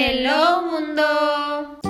Hello 0.00 0.62
mundo. 0.62 1.80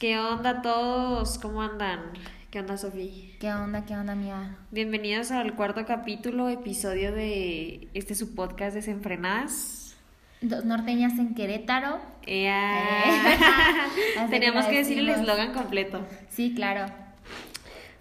¿Qué 0.00 0.18
onda 0.18 0.60
todos? 0.60 1.38
¿Cómo 1.38 1.62
andan? 1.62 2.00
¿Qué 2.50 2.58
onda 2.58 2.76
Sofía? 2.76 3.36
¿Qué 3.38 3.52
onda? 3.52 3.84
¿Qué 3.86 3.94
onda, 3.94 4.16
mía? 4.16 4.56
Bienvenidos 4.72 5.30
al 5.30 5.54
cuarto 5.54 5.86
capítulo, 5.86 6.48
episodio 6.48 7.12
de 7.12 7.90
este 7.94 8.16
su 8.16 8.34
podcast 8.34 8.74
Desenfrenadas. 8.74 9.96
Dos 10.40 10.64
norteñas 10.64 11.12
en 11.20 11.36
Querétaro. 11.36 12.00
Eh. 12.26 12.50
Teníamos 14.30 14.66
que 14.66 14.78
decir 14.78 14.98
el 14.98 15.10
eslogan 15.10 15.52
completo. 15.52 16.04
Sí, 16.28 16.54
claro. 16.56 16.86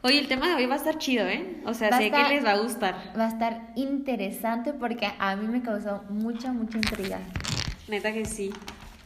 Oye, 0.01 0.19
el 0.19 0.27
tema 0.27 0.47
de 0.47 0.55
hoy 0.55 0.65
va 0.65 0.75
a 0.75 0.77
estar 0.77 0.97
chido, 0.97 1.27
¿eh? 1.27 1.57
O 1.65 1.73
sea, 1.73 1.89
Va 1.89 1.97
sé 1.97 2.05
estar- 2.07 2.27
que 2.27 2.35
les 2.35 2.45
va 2.45 2.51
a 2.51 2.57
gustar. 2.59 2.95
Va 3.17 3.25
a 3.25 3.29
estar 3.29 3.71
interesante 3.75 4.71
porque 4.73 5.09
a 5.19 5.35
mí 5.35 5.47
me 5.47 5.61
causó 5.61 6.03
mucha, 6.09 6.53
mucha 6.53 6.77
intriga. 6.77 7.19
Neta 7.89 8.13
que 8.13 8.25
sí. 8.25 8.51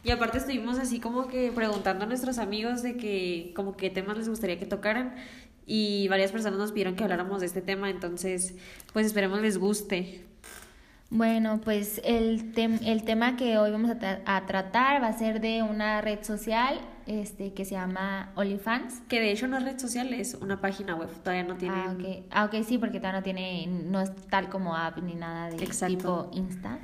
Y 0.03 0.11
aparte 0.11 0.37
estuvimos 0.37 0.77
así 0.77 0.99
como 0.99 1.27
que 1.27 1.51
preguntando 1.51 2.03
a 2.03 2.07
nuestros 2.07 2.37
amigos 2.37 2.83
de 2.83 2.95
que 2.97 3.53
como 3.55 3.75
qué 3.75 3.89
temas 3.89 4.17
les 4.17 4.29
gustaría 4.29 4.59
que 4.59 4.65
tocaran 4.65 5.15
y 5.65 6.07
varias 6.09 6.31
personas 6.31 6.59
nos 6.59 6.71
pidieron 6.73 6.95
que 6.95 7.03
habláramos 7.03 7.39
de 7.39 7.47
este 7.47 7.61
tema, 7.61 7.89
entonces 7.89 8.53
pues 8.91 9.05
esperemos 9.07 9.41
les 9.41 9.57
guste. 9.57 10.25
Bueno, 11.09 11.61
pues 11.63 12.01
el, 12.03 12.53
tem- 12.53 12.81
el 12.85 13.03
tema 13.03 13.37
que 13.37 13.57
hoy 13.57 13.71
vamos 13.71 13.89
a, 13.89 13.97
tra- 13.97 14.21
a 14.25 14.45
tratar 14.45 15.01
va 15.01 15.07
a 15.07 15.17
ser 15.17 15.39
de 15.39 15.63
una 15.63 16.01
red 16.01 16.21
social 16.23 16.79
este, 17.07 17.53
que 17.53 17.65
se 17.65 17.71
llama 17.71 18.31
OnlyFans. 18.35 19.01
Que 19.07 19.19
de 19.19 19.31
hecho 19.31 19.47
no 19.47 19.57
es 19.57 19.63
red 19.63 19.79
social, 19.79 20.13
es 20.13 20.35
una 20.35 20.61
página 20.61 20.95
web, 20.95 21.09
todavía 21.23 21.43
no 21.43 21.55
tiene... 21.55 21.75
Ah, 21.75 21.95
ok. 21.97 22.25
Ah, 22.31 22.45
ok, 22.45 22.63
sí, 22.65 22.77
porque 22.77 22.99
todavía 22.99 23.19
no 23.19 23.23
tiene, 23.23 23.67
no 23.67 24.01
es 24.01 24.15
tal 24.27 24.49
como 24.49 24.75
app 24.75 24.97
ni 24.99 25.15
nada 25.15 25.49
de 25.49 25.63
Exacto. 25.63 25.95
tipo 25.95 26.29
Insta. 26.33 26.79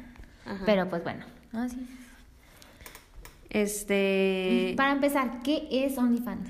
Ajá. 0.45 0.63
Pero 0.65 0.89
pues 0.89 1.03
bueno, 1.03 1.25
¿no? 1.51 1.67
Sí. 1.69 1.87
Este... 3.49 4.73
Para 4.77 4.91
empezar, 4.91 5.41
¿qué 5.43 5.67
es 5.71 5.97
OnlyFans? 5.97 6.49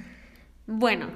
Bueno, 0.68 1.08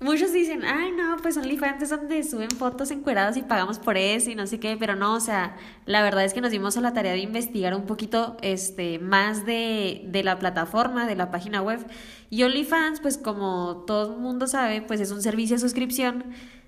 muchos 0.00 0.32
dicen, 0.32 0.64
ay 0.64 0.92
no, 0.92 1.16
pues 1.22 1.36
OnlyFans 1.36 1.82
es 1.82 1.90
donde 1.90 2.22
suben 2.22 2.50
fotos 2.50 2.90
encueradas 2.90 3.36
y 3.36 3.42
pagamos 3.42 3.78
por 3.78 3.96
eso 3.96 4.30
y 4.30 4.34
no 4.34 4.46
sé 4.46 4.60
qué, 4.60 4.76
pero 4.78 4.94
no, 4.94 5.14
o 5.14 5.20
sea, 5.20 5.56
la 5.86 6.02
verdad 6.02 6.24
es 6.24 6.34
que 6.34 6.40
nos 6.40 6.50
dimos 6.52 6.76
a 6.76 6.80
la 6.80 6.92
tarea 6.92 7.12
de 7.12 7.18
investigar 7.18 7.74
un 7.74 7.86
poquito 7.86 8.36
este, 8.42 8.98
más 8.98 9.44
de, 9.44 10.02
de 10.06 10.22
la 10.22 10.38
plataforma, 10.38 11.06
de 11.06 11.16
la 11.16 11.30
página 11.30 11.62
web. 11.62 11.84
Y 12.30 12.42
OnlyFans, 12.42 13.00
pues 13.00 13.18
como 13.18 13.84
todo 13.86 14.14
el 14.14 14.20
mundo 14.20 14.46
sabe, 14.46 14.82
pues 14.82 15.00
es 15.00 15.10
un 15.10 15.22
servicio 15.22 15.56
de 15.56 15.60
suscripción 15.60 16.24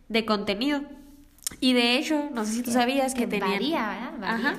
de 0.08 0.24
contenido. 0.24 0.82
Y 1.60 1.72
de 1.72 1.96
hecho, 1.98 2.30
no 2.32 2.44
sé 2.44 2.52
si 2.52 2.62
tú 2.62 2.70
sabías 2.70 3.12
que, 3.14 3.20
que 3.22 3.26
tenían... 3.38 3.50
varía, 3.52 3.88
¿verdad? 3.88 4.12
Varía. 4.20 4.48
Ajá, 4.50 4.56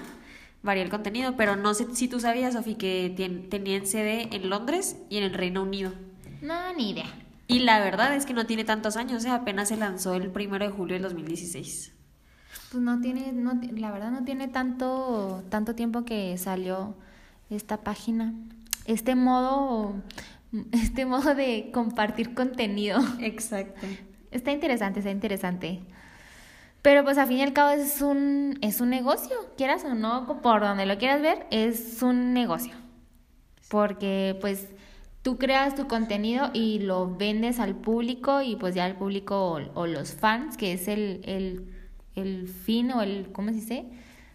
varía 0.61 0.83
el 0.83 0.89
contenido, 0.89 1.35
pero 1.35 1.55
no 1.55 1.73
sé 1.73 1.87
si 1.93 2.07
tú 2.07 2.19
sabías, 2.19 2.53
Sofi, 2.53 2.75
que 2.75 3.13
tien- 3.17 3.49
tenían 3.49 3.85
sede 3.87 4.29
en 4.31 4.49
Londres 4.49 4.97
y 5.09 5.17
en 5.17 5.23
el 5.23 5.33
Reino 5.33 5.63
Unido. 5.63 5.93
No, 6.41 6.73
ni 6.73 6.91
idea. 6.91 7.05
Y 7.51 7.59
la 7.59 7.79
verdad 7.79 8.15
es 8.15 8.25
que 8.25 8.33
no 8.33 8.45
tiene 8.45 8.63
tantos 8.63 8.95
años, 8.95 9.25
¿eh? 9.25 9.29
apenas 9.29 9.67
se 9.67 9.75
lanzó 9.75 10.13
el 10.13 10.31
primero 10.31 10.63
de 10.63 10.71
julio 10.71 10.93
del 10.93 11.03
2016. 11.03 11.91
Pues 12.71 12.81
no 12.81 13.01
tiene, 13.01 13.33
no, 13.33 13.59
la 13.73 13.91
verdad 13.91 14.09
no 14.09 14.23
tiene 14.23 14.47
tanto, 14.47 15.43
tanto 15.49 15.75
tiempo 15.75 16.05
que 16.05 16.37
salió 16.37 16.95
esta 17.49 17.81
página. 17.81 18.33
Este 18.85 19.15
modo, 19.15 19.95
este 20.71 21.05
modo 21.05 21.35
de 21.35 21.71
compartir 21.73 22.33
contenido. 22.33 23.01
Exacto. 23.19 23.85
Está 24.31 24.53
interesante, 24.53 24.99
está 24.99 25.11
interesante. 25.11 25.81
Pero 26.81 27.03
pues 27.03 27.17
a 27.17 27.27
fin 27.27 27.39
y 27.39 27.41
al 27.41 27.51
cabo 27.51 27.71
es 27.71 28.01
un, 28.01 28.59
es 28.61 28.79
un 28.79 28.91
negocio, 28.91 29.35
quieras 29.57 29.83
o 29.83 29.93
no, 29.93 30.41
por 30.41 30.61
donde 30.61 30.85
lo 30.85 30.97
quieras 30.97 31.21
ver, 31.21 31.47
es 31.51 32.01
un 32.01 32.31
negocio. 32.31 32.75
Porque 33.67 34.37
pues 34.39 34.69
tú 35.21 35.37
creas 35.37 35.75
tu 35.75 35.87
contenido 35.87 36.49
y 36.53 36.79
lo 36.79 37.15
vendes 37.15 37.59
al 37.59 37.75
público 37.75 38.41
y 38.41 38.55
pues 38.55 38.75
ya 38.75 38.85
el 38.87 38.95
público 38.95 39.51
o, 39.53 39.59
o 39.79 39.87
los 39.87 40.13
fans, 40.13 40.57
que 40.57 40.73
es 40.73 40.87
el, 40.87 41.21
el, 41.25 41.67
el 42.15 42.47
fin 42.47 42.91
o 42.91 43.01
el, 43.01 43.31
¿cómo 43.31 43.49
se 43.49 43.55
dice? 43.55 43.85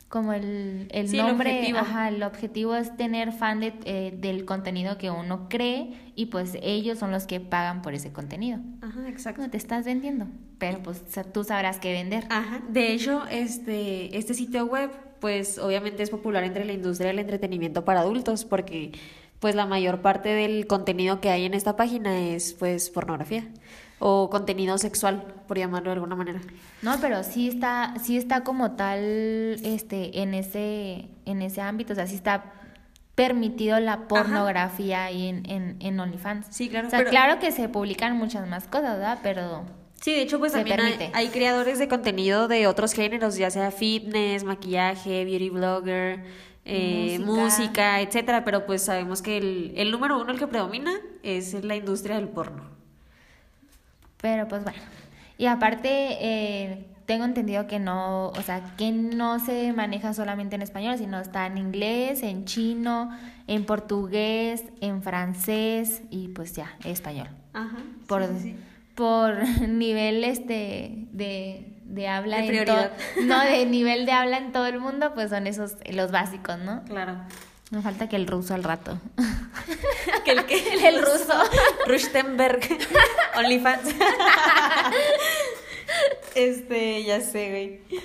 Como 0.08 0.32
el, 0.32 0.86
el 0.92 1.08
Sí, 1.08 1.18
el 1.18 1.26
nombre, 1.26 1.50
objetivo. 1.50 1.78
ajá, 1.78 2.08
el 2.08 2.22
objetivo 2.22 2.76
es 2.76 2.96
tener 2.96 3.32
fan 3.32 3.58
de, 3.58 3.74
eh, 3.84 4.14
del 4.16 4.44
contenido 4.44 4.98
que 4.98 5.10
uno 5.10 5.48
cree 5.48 5.90
y 6.14 6.26
pues 6.26 6.56
ellos 6.62 6.98
son 7.00 7.10
los 7.10 7.26
que 7.26 7.40
pagan 7.40 7.82
por 7.82 7.92
ese 7.92 8.12
contenido. 8.12 8.60
Ajá, 8.82 9.08
exacto. 9.08 9.42
No 9.42 9.50
te 9.50 9.56
estás 9.56 9.84
vendiendo, 9.84 10.28
pero 10.58 10.80
pues 10.84 11.02
tú 11.32 11.42
sabrás 11.42 11.80
qué 11.80 11.92
vender. 11.92 12.24
Ajá. 12.30 12.62
De 12.68 12.92
hecho, 12.92 13.24
este, 13.28 14.16
este 14.16 14.34
sitio 14.34 14.64
web, 14.66 14.92
pues 15.20 15.58
obviamente 15.58 16.04
es 16.04 16.10
popular 16.10 16.44
entre 16.44 16.64
la 16.64 16.72
industria 16.72 17.08
del 17.08 17.18
entretenimiento 17.18 17.84
para 17.84 18.00
adultos, 18.00 18.44
porque 18.44 18.92
pues 19.40 19.54
la 19.54 19.66
mayor 19.66 20.00
parte 20.00 20.30
del 20.30 20.66
contenido 20.66 21.20
que 21.20 21.30
hay 21.30 21.44
en 21.44 21.54
esta 21.54 21.76
página 21.76 22.18
es 22.20 22.52
pues 22.54 22.90
pornografía 22.90 23.46
o 23.98 24.28
contenido 24.28 24.76
sexual, 24.78 25.24
por 25.48 25.56
llamarlo 25.58 25.88
de 25.90 25.94
alguna 25.94 26.16
manera. 26.16 26.40
No, 26.82 26.96
pero 27.00 27.22
sí 27.24 27.48
está, 27.48 27.94
sí 28.02 28.16
está 28.18 28.44
como 28.44 28.72
tal, 28.72 29.00
este, 29.62 30.20
en 30.20 30.34
ese, 30.34 31.08
en 31.24 31.40
ese 31.42 31.60
ámbito, 31.62 31.92
o 31.94 31.96
sea, 31.96 32.06
sí 32.06 32.14
está 32.14 32.52
permitido 33.14 33.80
la 33.80 34.08
pornografía 34.08 35.04
ahí 35.04 35.28
en, 35.28 35.48
en, 35.50 35.76
en 35.80 35.98
OnlyFans. 35.98 36.46
Sí, 36.50 36.68
claro, 36.68 36.88
O 36.88 36.90
sea, 36.90 36.98
pero- 36.98 37.10
claro 37.10 37.38
que 37.38 37.50
se 37.52 37.68
publican 37.70 38.16
muchas 38.16 38.46
más 38.46 38.64
cosas, 38.66 38.98
¿verdad? 38.98 39.18
Pero 39.22 39.64
Sí, 40.02 40.12
de 40.12 40.20
hecho, 40.20 40.38
pues 40.38 40.52
Se 40.52 40.58
también 40.58 40.78
hay, 40.80 41.10
hay 41.14 41.28
creadores 41.28 41.78
de 41.78 41.88
contenido 41.88 42.48
de 42.48 42.66
otros 42.66 42.92
géneros, 42.92 43.36
ya 43.38 43.50
sea 43.50 43.70
fitness, 43.70 44.44
maquillaje, 44.44 45.24
beauty 45.24 45.48
blogger, 45.48 46.22
eh, 46.66 47.18
Música. 47.20 47.42
música. 47.42 48.00
etcétera, 48.00 48.44
pero 48.44 48.66
pues 48.66 48.82
sabemos 48.82 49.22
que 49.22 49.38
el, 49.38 49.72
el 49.76 49.90
número 49.90 50.20
uno, 50.20 50.32
el 50.32 50.38
que 50.38 50.46
predomina, 50.46 50.92
es 51.22 51.54
la 51.64 51.76
industria 51.76 52.16
del 52.16 52.28
porno. 52.28 52.64
Pero 54.20 54.48
pues 54.48 54.64
bueno. 54.64 54.78
Y 55.38 55.46
aparte, 55.46 55.88
eh, 56.20 56.86
tengo 57.06 57.24
entendido 57.24 57.66
que 57.66 57.78
no, 57.78 58.28
o 58.28 58.42
sea, 58.42 58.74
que 58.76 58.90
no 58.90 59.38
se 59.38 59.72
maneja 59.72 60.12
solamente 60.12 60.56
en 60.56 60.62
español, 60.62 60.98
sino 60.98 61.20
está 61.20 61.46
en 61.46 61.58
inglés, 61.58 62.22
en 62.22 62.44
chino, 62.44 63.10
en 63.46 63.64
portugués, 63.64 64.64
en 64.80 65.02
francés 65.02 66.02
y 66.10 66.28
pues 66.28 66.54
ya, 66.54 66.74
español. 66.84 67.28
Ajá. 67.52 67.76
Por, 68.08 68.26
sí, 68.26 68.32
sí, 68.34 68.50
sí. 68.50 68.56
por 68.94 69.36
nivel 69.68 70.24
este 70.24 71.06
de, 71.12 71.75
de 71.86 72.08
habla 72.08 72.38
De 72.38 72.58
en 72.58 72.64
todo, 72.64 72.90
no, 73.22 73.40
de 73.40 73.64
nivel 73.66 74.06
de 74.06 74.12
habla 74.12 74.38
en 74.38 74.52
todo 74.52 74.66
el 74.66 74.80
mundo, 74.80 75.14
pues 75.14 75.30
son 75.30 75.46
esos 75.46 75.74
los 75.90 76.10
básicos, 76.10 76.58
¿no? 76.58 76.82
Claro. 76.84 77.16
No 77.70 77.82
falta 77.82 78.08
que 78.08 78.16
el 78.16 78.26
ruso 78.26 78.54
al 78.54 78.64
rato. 78.64 78.98
Que 80.24 80.32
el, 80.32 80.44
que, 80.44 80.56
El 80.88 81.00
ruso. 81.00 81.34
Rushtenberg. 81.86 82.60
OnlyFans. 83.36 83.94
este, 86.34 87.04
ya 87.04 87.20
sé, 87.20 87.50
güey. 87.50 88.02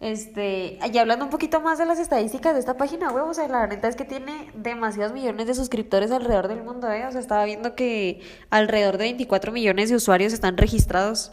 Este, 0.00 0.78
y 0.92 0.98
hablando 0.98 1.24
un 1.24 1.30
poquito 1.30 1.60
más 1.60 1.78
de 1.78 1.86
las 1.86 1.98
estadísticas 1.98 2.54
de 2.54 2.60
esta 2.60 2.76
página 2.76 3.10
web, 3.10 3.24
o 3.24 3.34
sea, 3.34 3.48
la 3.48 3.66
neta 3.66 3.88
es 3.88 3.96
que 3.96 4.04
tiene 4.04 4.50
demasiados 4.54 5.12
millones 5.12 5.46
de 5.46 5.54
suscriptores 5.54 6.10
alrededor 6.10 6.48
del 6.48 6.62
mundo, 6.62 6.90
¿eh? 6.90 7.06
O 7.06 7.12
sea, 7.12 7.20
estaba 7.20 7.44
viendo 7.44 7.74
que 7.74 8.20
alrededor 8.50 8.98
de 8.98 9.04
24 9.04 9.50
millones 9.50 9.90
de 9.90 9.96
usuarios 9.96 10.32
están 10.32 10.56
registrados. 10.56 11.32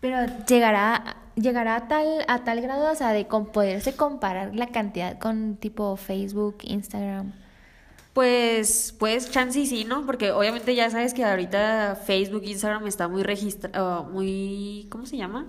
Pero 0.00 0.18
llegará, 0.48 1.16
llegará 1.34 1.76
a 1.76 1.88
tal, 1.88 2.24
a 2.28 2.44
tal 2.44 2.60
grado, 2.60 2.92
o 2.92 2.94
sea, 2.94 3.12
de 3.12 3.26
con- 3.26 3.46
poderse 3.46 3.94
comparar 3.96 4.54
la 4.54 4.68
cantidad 4.68 5.18
con 5.18 5.56
tipo 5.56 5.96
Facebook, 5.96 6.58
Instagram. 6.62 7.32
Pues, 8.12 8.94
pues, 8.98 9.30
chance 9.30 9.58
y 9.60 9.66
sí, 9.66 9.84
¿no? 9.84 10.04
Porque 10.04 10.32
obviamente 10.32 10.74
ya 10.74 10.90
sabes 10.90 11.14
que 11.14 11.24
ahorita 11.24 11.96
Facebook, 12.04 12.42
Instagram 12.44 12.86
está 12.86 13.06
muy 13.08 13.22
registrado, 13.22 14.04
muy, 14.04 14.86
¿cómo 14.90 15.06
se 15.06 15.16
llama? 15.16 15.46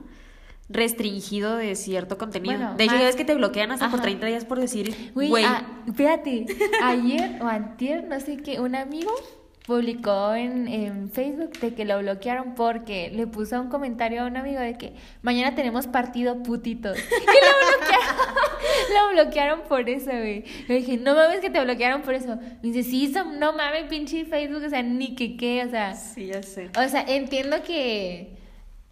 Restringido 0.68 1.56
de 1.56 1.76
cierto 1.76 2.20
contenido. 2.20 2.56
Bueno, 2.58 2.76
de 2.76 2.84
hecho, 2.84 2.94
más- 2.94 3.02
ya 3.02 3.08
ves 3.08 3.16
que 3.16 3.26
te 3.26 3.34
bloquean 3.34 3.72
hasta 3.72 3.88
por 3.90 3.96
Ajá. 4.00 4.04
30 4.04 4.28
días 4.28 4.46
por 4.46 4.59
decir, 4.59 5.12
Güey, 5.16 5.44
fíjate, 5.96 6.46
ayer 6.84 7.40
o 7.41 7.47
antier, 7.47 8.03
no 8.08 8.20
sé 8.20 8.38
qué, 8.38 8.59
un 8.59 8.76
amigo 8.76 9.09
publicó 9.70 10.34
en, 10.34 10.68
en 10.68 11.10
Facebook 11.12 11.52
de 11.60 11.74
que 11.76 11.86
lo 11.86 12.00
bloquearon 12.00 12.56
porque 12.56 13.12
le 13.14 13.28
puso 13.28 13.62
un 13.62 13.70
comentario 13.70 14.24
a 14.24 14.26
un 14.26 14.36
amigo 14.36 14.60
de 14.60 14.78
que 14.78 14.94
mañana 15.22 15.54
tenemos 15.56 15.86
partido 15.88 16.42
putitos. 16.44 16.98
Y 17.10 17.12
lo 17.12 17.78
bloquearon, 17.78 18.16
lo 19.16 19.24
bloquearon 19.24 19.60
por 19.70 19.88
eso, 19.90 20.10
güey. 20.12 20.44
Le 20.68 20.76
dije, 20.76 20.98
no 20.98 21.14
mames 21.16 21.40
que 21.40 21.50
te 21.52 21.64
bloquearon 21.64 22.02
por 22.02 22.16
eso. 22.16 22.36
Me 22.36 22.72
dice, 22.72 22.84
sí, 22.84 23.14
so- 23.14 23.24
no 23.26 23.54
mames, 23.54 23.84
pinche 23.90 24.26
Facebook, 24.26 24.64
o 24.66 24.70
sea, 24.70 24.82
ni 24.82 25.16
que 25.16 25.38
qué, 25.38 25.64
o 25.66 25.70
sea. 25.70 25.94
Sí, 25.94 26.26
ya 26.28 26.42
sé. 26.42 26.70
O 26.78 26.90
sea, 26.90 27.04
entiendo 27.08 27.62
que, 27.64 28.36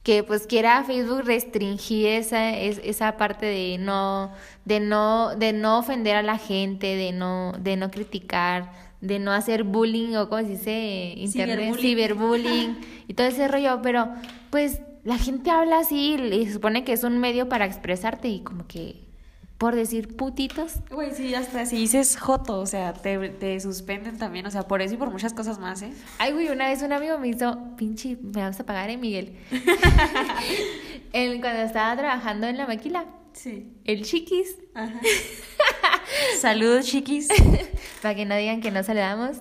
que 0.04 0.24
pues 0.24 0.46
quiera 0.48 0.84
Facebook 0.84 1.24
restringir 1.26 2.08
esa, 2.08 2.52
es- 2.56 2.80
esa 2.84 3.18
parte 3.18 3.48
de 3.48 3.78
no, 3.80 4.32
de 4.66 4.80
no, 4.80 5.36
de 5.36 5.54
no 5.54 5.80
ofender 5.80 6.16
a 6.16 6.22
la 6.22 6.38
gente, 6.38 6.96
de 6.96 7.12
no, 7.12 7.54
de 7.60 7.76
no 7.78 7.90
criticar, 7.90 8.87
de 9.02 9.20
no 9.20 9.32
hacer 9.32 9.64
bullying 9.64 10.16
o 10.16 10.28
como 10.30 10.42
se 10.42 10.50
dice 10.50 11.14
internet, 11.18 11.76
Ciberbullying. 11.76 11.82
ciberbullying 11.82 12.78
y 13.08 13.14
todo 13.14 13.28
ese 13.28 13.48
rollo, 13.48 13.80
pero 13.82 14.10
pues 14.50 14.82
la 15.04 15.18
gente 15.18 15.52
habla 15.52 15.80
así 15.80 16.16
y 16.16 16.46
se 16.48 16.54
supone 16.54 16.84
que 16.84 16.94
es 16.94 17.04
un 17.04 17.18
medio 17.20 17.48
para 17.48 17.66
expresarte 17.66 18.28
y 18.28 18.42
como 18.42 18.68
que 18.68 19.06
por 19.58 19.74
decir 19.74 20.16
putitos. 20.16 20.74
Güey, 20.92 21.12
sí, 21.16 21.34
hasta 21.34 21.66
si 21.66 21.78
dices 21.78 22.16
joto, 22.18 22.60
o 22.60 22.66
sea, 22.68 22.94
te, 22.94 23.18
te 23.30 23.60
suspenden 23.60 24.18
también, 24.20 24.46
o 24.46 24.52
sea, 24.52 24.64
por 24.68 24.84
eso 24.84 24.94
y 24.94 24.98
por 24.98 25.10
muchas 25.10 25.34
cosas 25.34 25.58
más, 25.58 25.82
¿eh? 25.82 25.92
Ay, 26.20 26.32
güey, 26.34 26.50
una 26.50 26.68
vez 26.68 26.84
un 26.84 26.94
amigo 26.94 27.18
me 27.18 27.30
hizo, 27.30 27.58
pinche, 27.76 28.18
me 28.22 28.42
vas 28.44 28.60
a 28.60 28.66
pagar, 28.68 28.90
¿eh, 28.92 28.98
Miguel? 28.98 29.34
Él, 31.14 31.40
cuando 31.42 31.62
estaba 31.64 31.96
trabajando 31.98 32.48
en 32.48 32.58
la 32.58 32.68
maquila, 32.68 33.06
Sí. 33.34 33.72
el 33.86 34.04
chiquis, 34.04 34.58
Ajá. 34.74 35.00
Saludos, 36.40 36.86
chiquis. 36.86 37.28
para 38.02 38.16
que 38.16 38.26
no 38.26 38.36
digan 38.36 38.62
que 38.62 38.72
no 38.72 38.84
saludamos. 38.84 39.38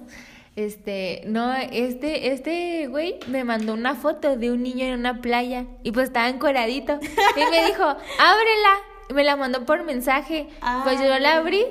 Este, 0.57 1.23
no, 1.27 1.55
este, 1.55 2.33
este 2.33 2.87
güey 2.87 3.19
me 3.27 3.45
mandó 3.45 3.75
una 3.75 3.95
foto 3.95 4.37
de 4.37 4.51
un 4.51 4.63
niño 4.63 4.87
en 4.87 4.99
una 4.99 5.21
playa 5.21 5.67
y 5.83 5.93
pues 5.93 6.07
estaba 6.07 6.29
encueradito. 6.29 6.99
Y 7.37 7.51
me 7.51 7.67
dijo, 7.67 7.83
ábrela. 8.19 8.77
Y 9.09 9.15
me 9.15 9.23
la 9.23 9.37
mandó 9.37 9.65
por 9.67 9.85
mensaje. 9.85 10.49
Pues 10.85 10.99
yo 11.01 11.19
la 11.19 11.37
abrí. 11.37 11.65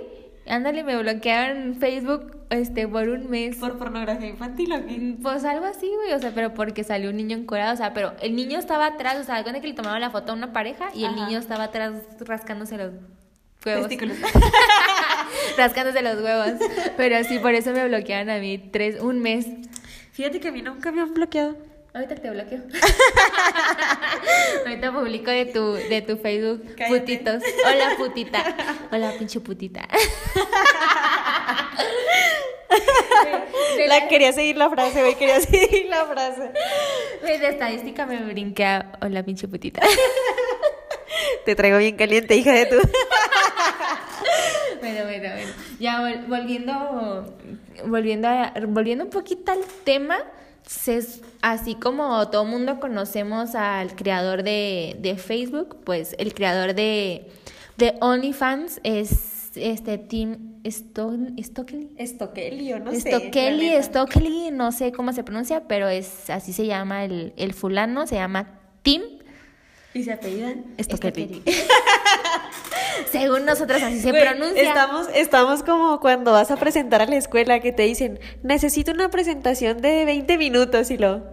Ándale, 0.47 0.83
me 0.83 0.95
bloquearon 0.95 1.75
Facebook 1.75 2.35
este, 2.51 2.87
por 2.87 3.09
un 3.09 3.29
mes. 3.29 3.57
Por 3.57 3.77
pornografía 3.77 4.29
infantil, 4.29 4.71
¿o 4.73 4.85
qué? 4.85 5.17
Pues 5.21 5.43
algo 5.43 5.65
así, 5.65 5.91
güey, 5.95 6.13
o 6.13 6.19
sea, 6.19 6.31
pero 6.35 6.53
porque 6.53 6.83
salió 6.83 7.09
un 7.09 7.17
niño 7.17 7.35
encuerado, 7.35 7.73
o 7.73 7.77
sea, 7.77 7.93
pero 7.93 8.13
el 8.21 8.35
niño 8.35 8.59
estaba 8.59 8.85
atrás, 8.85 9.17
o 9.19 9.23
sea, 9.23 9.41
cuando 9.41 9.59
que 9.59 9.67
le 9.67 9.73
tomaban 9.73 10.01
la 10.01 10.11
foto 10.11 10.31
a 10.31 10.35
una 10.35 10.53
pareja 10.53 10.89
y 10.93 11.05
el 11.05 11.15
niño 11.15 11.39
estaba 11.39 11.65
atrás 11.65 11.93
rascándose 12.19 12.77
los 12.77 12.91
huevos. 13.65 13.87
Testículos. 13.87 14.17
rascándose 15.57 16.01
los 16.01 16.21
huevos. 16.21 16.53
Pero 16.97 17.23
sí, 17.23 17.39
por 17.39 17.53
eso 17.53 17.71
me 17.71 17.87
bloquearon 17.87 18.29
a 18.29 18.37
mí 18.39 18.57
tres, 18.71 18.99
un 19.01 19.19
mes. 19.19 19.47
Fíjate 20.11 20.39
que 20.39 20.47
a 20.49 20.51
mí 20.51 20.61
nunca 20.61 20.91
me 20.91 21.01
han 21.01 21.13
bloqueado. 21.13 21.55
Ahorita 21.93 22.15
te 22.15 22.29
bloqueo. 22.29 22.59
Ahorita 24.65 24.91
publico 24.91 25.31
de 25.31 25.45
tu, 25.45 25.73
de 25.73 26.01
tu 26.01 26.17
Facebook 26.17 26.75
Cállate. 26.75 26.99
putitos. 26.99 27.43
Hola 27.65 27.95
putita. 27.97 28.43
Hola 28.91 29.13
pinche 29.17 29.39
putita. 29.39 29.87
De 33.77 33.87
La 33.87 34.07
quería 34.07 34.33
seguir 34.33 34.57
la 34.57 34.69
frase, 34.69 35.01
güey, 35.01 35.15
quería 35.15 35.39
seguir 35.39 35.87
la 35.89 36.05
frase. 36.05 36.51
De 37.21 37.47
estadística 37.47 38.05
me 38.05 38.23
brinqué 38.23 38.65
a 38.65 38.91
hola 39.01 39.23
pinche 39.23 39.47
putita. 39.47 39.81
Te 41.45 41.55
traigo 41.55 41.77
bien 41.77 41.95
caliente, 41.95 42.35
hija 42.35 42.51
de 42.51 42.65
tu. 42.65 42.75
Bueno, 44.91 45.03
bueno, 45.05 45.29
bueno. 45.33 45.51
Ya 45.79 45.99
vol- 46.01 46.27
volviendo, 46.27 47.33
volviendo, 47.85 48.27
a- 48.27 48.53
volviendo 48.67 49.03
un 49.05 49.09
poquito 49.09 49.51
al 49.51 49.59
tema, 49.83 50.17
se- 50.65 51.03
así 51.41 51.75
como 51.75 52.27
todo 52.29 52.45
mundo 52.45 52.79
conocemos 52.79 53.55
al 53.55 53.95
creador 53.95 54.43
de, 54.43 54.95
de 54.99 55.15
Facebook, 55.17 55.77
pues 55.83 56.15
el 56.19 56.33
creador 56.33 56.73
de, 56.75 57.27
de 57.77 57.95
OnlyFans 58.01 58.79
es 58.83 59.51
este 59.55 59.97
Tim 59.97 60.61
Sto- 60.65 61.15
Stockley. 61.41 61.89
Stockelly, 62.05 62.73
o 62.73 62.79
no 62.79 62.91
sé. 62.91 62.99
Stockley. 63.11 63.81
Stockley, 63.83 64.51
no 64.51 64.71
sé 64.71 64.91
cómo 64.91 65.13
se 65.13 65.23
pronuncia, 65.23 65.67
pero 65.67 65.87
es 65.87 66.29
así 66.29 66.51
se 66.53 66.65
llama 66.65 67.05
el, 67.05 67.33
el 67.37 67.53
fulano, 67.53 68.05
se 68.07 68.15
llama 68.15 68.59
Tim 68.81 69.01
¿Y 69.93 70.03
se 70.03 70.11
apellidan? 70.11 70.65
Stockley. 70.77 71.41
Según 73.11 73.45
nosotros 73.45 73.81
así 73.81 73.99
se 73.99 74.11
Güey, 74.11 74.21
pronuncia. 74.21 74.63
Estamos, 74.63 75.07
estamos 75.13 75.63
como 75.63 75.99
cuando 75.99 76.31
vas 76.31 76.51
a 76.51 76.57
presentar 76.57 77.01
a 77.01 77.05
la 77.05 77.15
escuela 77.15 77.59
que 77.59 77.71
te 77.71 77.83
dicen, 77.83 78.19
necesito 78.43 78.91
una 78.91 79.09
presentación 79.09 79.81
de 79.81 80.05
20 80.05 80.37
minutos 80.37 80.91
y 80.91 80.97
lo. 80.97 81.23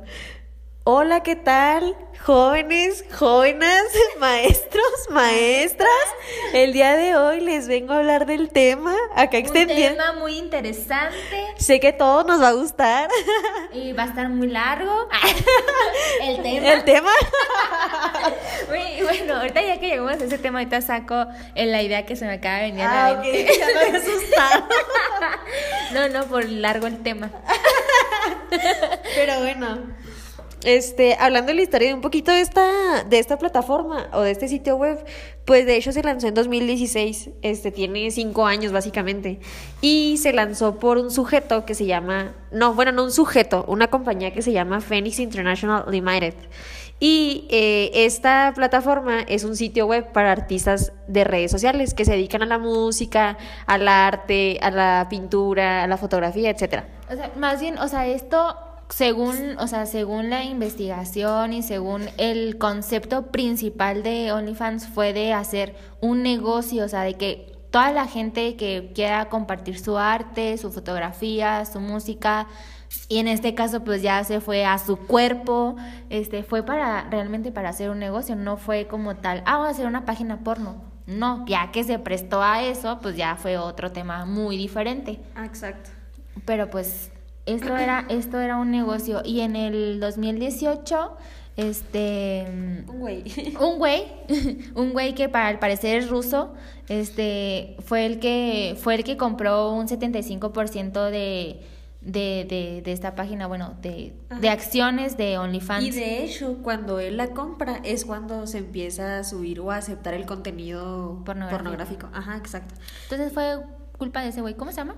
Hola, 0.84 1.22
¿qué 1.22 1.36
tal? 1.36 1.96
Jóvenes, 2.24 3.04
jóvenes, 3.16 3.84
maestros, 4.18 4.84
maestras. 5.10 5.88
El 6.52 6.72
día 6.72 6.96
de 6.96 7.14
hoy 7.16 7.40
les 7.40 7.68
vengo 7.68 7.92
a 7.92 7.98
hablar 7.98 8.26
del 8.26 8.48
tema. 8.50 8.94
Acá 9.14 9.36
Un 9.38 9.44
extendiendo. 9.44 9.96
tema 10.02 10.12
muy 10.18 10.36
interesante 10.38 11.46
Sé 11.56 11.78
que 11.78 11.92
todo 11.92 12.24
nos 12.24 12.42
va 12.42 12.48
a 12.48 12.52
gustar. 12.52 13.08
y 13.72 13.92
va 13.92 14.04
a 14.04 14.06
estar 14.06 14.28
muy 14.28 14.48
largo. 14.48 15.08
El 16.22 16.42
tema. 16.42 16.72
El 16.72 16.84
tema. 16.84 17.10
Bueno, 19.02 19.36
ahorita 19.36 19.60
ya 19.60 19.78
que 19.80 19.88
llegamos 19.88 20.12
a 20.12 20.24
ese 20.24 20.38
tema, 20.38 20.60
ahorita 20.60 20.80
saco 20.80 21.26
la 21.54 21.82
idea 21.82 22.06
que 22.06 22.16
se 22.16 22.24
me 22.24 22.34
acaba 22.34 22.56
de 22.58 22.62
venir 22.70 22.82
a 22.82 23.06
Ah, 23.06 23.12
la 23.12 23.18
ok, 23.18 23.24
mente. 23.24 23.58
ya 23.58 23.66
me 23.90 23.98
asustado. 23.98 24.68
No, 25.92 26.08
no, 26.08 26.24
por 26.26 26.48
largo 26.48 26.86
el 26.86 27.02
tema. 27.02 27.30
Pero 29.14 29.40
bueno, 29.40 29.78
este, 30.64 31.16
hablando 31.18 31.48
de 31.48 31.54
la 31.54 31.62
historia 31.62 31.88
de 31.88 31.94
un 31.94 32.00
poquito 32.00 32.30
de 32.32 32.40
esta, 32.40 33.04
de 33.04 33.18
esta 33.18 33.38
plataforma 33.38 34.08
o 34.12 34.20
de 34.20 34.30
este 34.30 34.48
sitio 34.48 34.76
web, 34.76 35.04
pues 35.44 35.66
de 35.66 35.76
hecho 35.76 35.92
se 35.92 36.02
lanzó 36.02 36.28
en 36.28 36.34
2016, 36.34 37.30
este, 37.42 37.70
tiene 37.72 38.10
cinco 38.10 38.46
años 38.46 38.72
básicamente, 38.72 39.40
y 39.80 40.16
se 40.18 40.32
lanzó 40.32 40.78
por 40.78 40.98
un 40.98 41.10
sujeto 41.10 41.64
que 41.64 41.74
se 41.74 41.86
llama, 41.86 42.34
no, 42.50 42.74
bueno, 42.74 42.92
no 42.92 43.04
un 43.04 43.12
sujeto, 43.12 43.64
una 43.68 43.88
compañía 43.88 44.32
que 44.32 44.42
se 44.42 44.52
llama 44.52 44.80
Phoenix 44.80 45.18
International 45.18 45.84
Limited. 45.90 46.34
Y 47.04 47.48
eh, 47.50 47.90
esta 48.06 48.52
plataforma 48.54 49.22
es 49.22 49.42
un 49.42 49.56
sitio 49.56 49.86
web 49.86 50.12
para 50.12 50.30
artistas 50.30 50.92
de 51.08 51.24
redes 51.24 51.50
sociales 51.50 51.94
que 51.94 52.04
se 52.04 52.12
dedican 52.12 52.42
a 52.42 52.46
la 52.46 52.58
música, 52.58 53.36
al 53.66 53.88
arte, 53.88 54.60
a 54.62 54.70
la 54.70 55.08
pintura, 55.10 55.82
a 55.82 55.88
la 55.88 55.96
fotografía, 55.96 56.50
etcétera. 56.50 56.86
O 57.10 57.16
sea, 57.16 57.32
más 57.36 57.60
bien, 57.60 57.76
o 57.78 57.88
sea, 57.88 58.06
esto 58.06 58.56
según, 58.92 59.56
o 59.58 59.66
sea, 59.66 59.86
según 59.86 60.28
la 60.28 60.44
investigación 60.44 61.54
y 61.54 61.62
según 61.62 62.08
el 62.18 62.58
concepto 62.58 63.28
principal 63.28 64.02
de 64.02 64.32
OnlyFans 64.32 64.86
fue 64.86 65.14
de 65.14 65.32
hacer 65.32 65.74
un 66.00 66.22
negocio, 66.22 66.84
o 66.84 66.88
sea, 66.88 67.02
de 67.02 67.14
que 67.14 67.52
toda 67.70 67.90
la 67.90 68.06
gente 68.06 68.54
que 68.56 68.92
quiera 68.94 69.30
compartir 69.30 69.78
su 69.78 69.96
arte, 69.96 70.58
su 70.58 70.70
fotografía, 70.70 71.64
su 71.64 71.80
música, 71.80 72.48
y 73.08 73.18
en 73.18 73.28
este 73.28 73.54
caso 73.54 73.82
pues 73.82 74.02
ya 74.02 74.22
se 74.24 74.42
fue 74.42 74.66
a 74.66 74.76
su 74.76 74.98
cuerpo, 74.98 75.76
este 76.10 76.42
fue 76.42 76.62
para 76.62 77.08
realmente 77.08 77.50
para 77.50 77.70
hacer 77.70 77.88
un 77.88 77.98
negocio, 77.98 78.36
no 78.36 78.58
fue 78.58 78.86
como 78.88 79.16
tal, 79.16 79.42
ah, 79.46 79.52
vamos 79.52 79.68
a 79.68 79.70
hacer 79.70 79.86
una 79.86 80.04
página 80.04 80.40
porno. 80.40 80.92
No, 81.06 81.44
ya 81.46 81.72
que 81.72 81.82
se 81.82 81.98
prestó 81.98 82.42
a 82.42 82.62
eso, 82.62 82.98
pues 83.00 83.16
ya 83.16 83.36
fue 83.36 83.56
otro 83.56 83.90
tema 83.90 84.26
muy 84.26 84.56
diferente. 84.56 85.18
Ah, 85.34 85.46
exacto. 85.46 85.90
Pero 86.44 86.70
pues 86.70 87.10
esto 87.46 87.76
era, 87.76 88.06
esto 88.08 88.40
era 88.40 88.56
un 88.56 88.70
negocio. 88.70 89.22
Y 89.24 89.40
en 89.40 89.56
el 89.56 90.00
2018, 90.00 91.16
este 91.56 92.46
Un 92.88 92.98
güey. 92.98 93.24
un 93.60 93.78
güey, 93.78 94.04
un 94.74 94.92
güey 94.92 95.14
que 95.14 95.28
para 95.28 95.48
al 95.48 95.58
parecer 95.58 95.96
es 95.98 96.08
ruso, 96.08 96.54
este 96.88 97.76
fue 97.84 98.06
el 98.06 98.18
que, 98.20 98.76
fue 98.80 98.94
el 98.94 99.04
que 99.04 99.16
compró 99.16 99.72
un 99.72 99.86
75% 99.86 101.10
de, 101.10 101.60
de, 102.00 102.46
de, 102.48 102.82
de 102.82 102.92
esta 102.92 103.14
página, 103.14 103.46
bueno, 103.46 103.74
de, 103.82 104.14
de 104.40 104.48
acciones 104.48 105.16
de 105.16 105.38
OnlyFans. 105.38 105.84
Y 105.84 105.90
de 105.90 106.24
hecho, 106.24 106.58
cuando 106.62 107.00
él 107.00 107.16
la 107.16 107.28
compra 107.28 107.80
es 107.84 108.04
cuando 108.04 108.46
se 108.46 108.58
empieza 108.58 109.18
a 109.18 109.24
subir 109.24 109.60
o 109.60 109.70
a 109.70 109.76
aceptar 109.76 110.14
el 110.14 110.26
contenido 110.26 111.22
Pornográfico. 111.24 111.62
pornográfico. 111.62 112.08
Ajá, 112.12 112.36
exacto. 112.38 112.74
Entonces 113.04 113.32
fue 113.32 113.58
culpa 113.98 114.22
de 114.22 114.28
ese 114.30 114.40
güey. 114.40 114.54
¿Cómo 114.54 114.70
se 114.70 114.78
llama? 114.78 114.96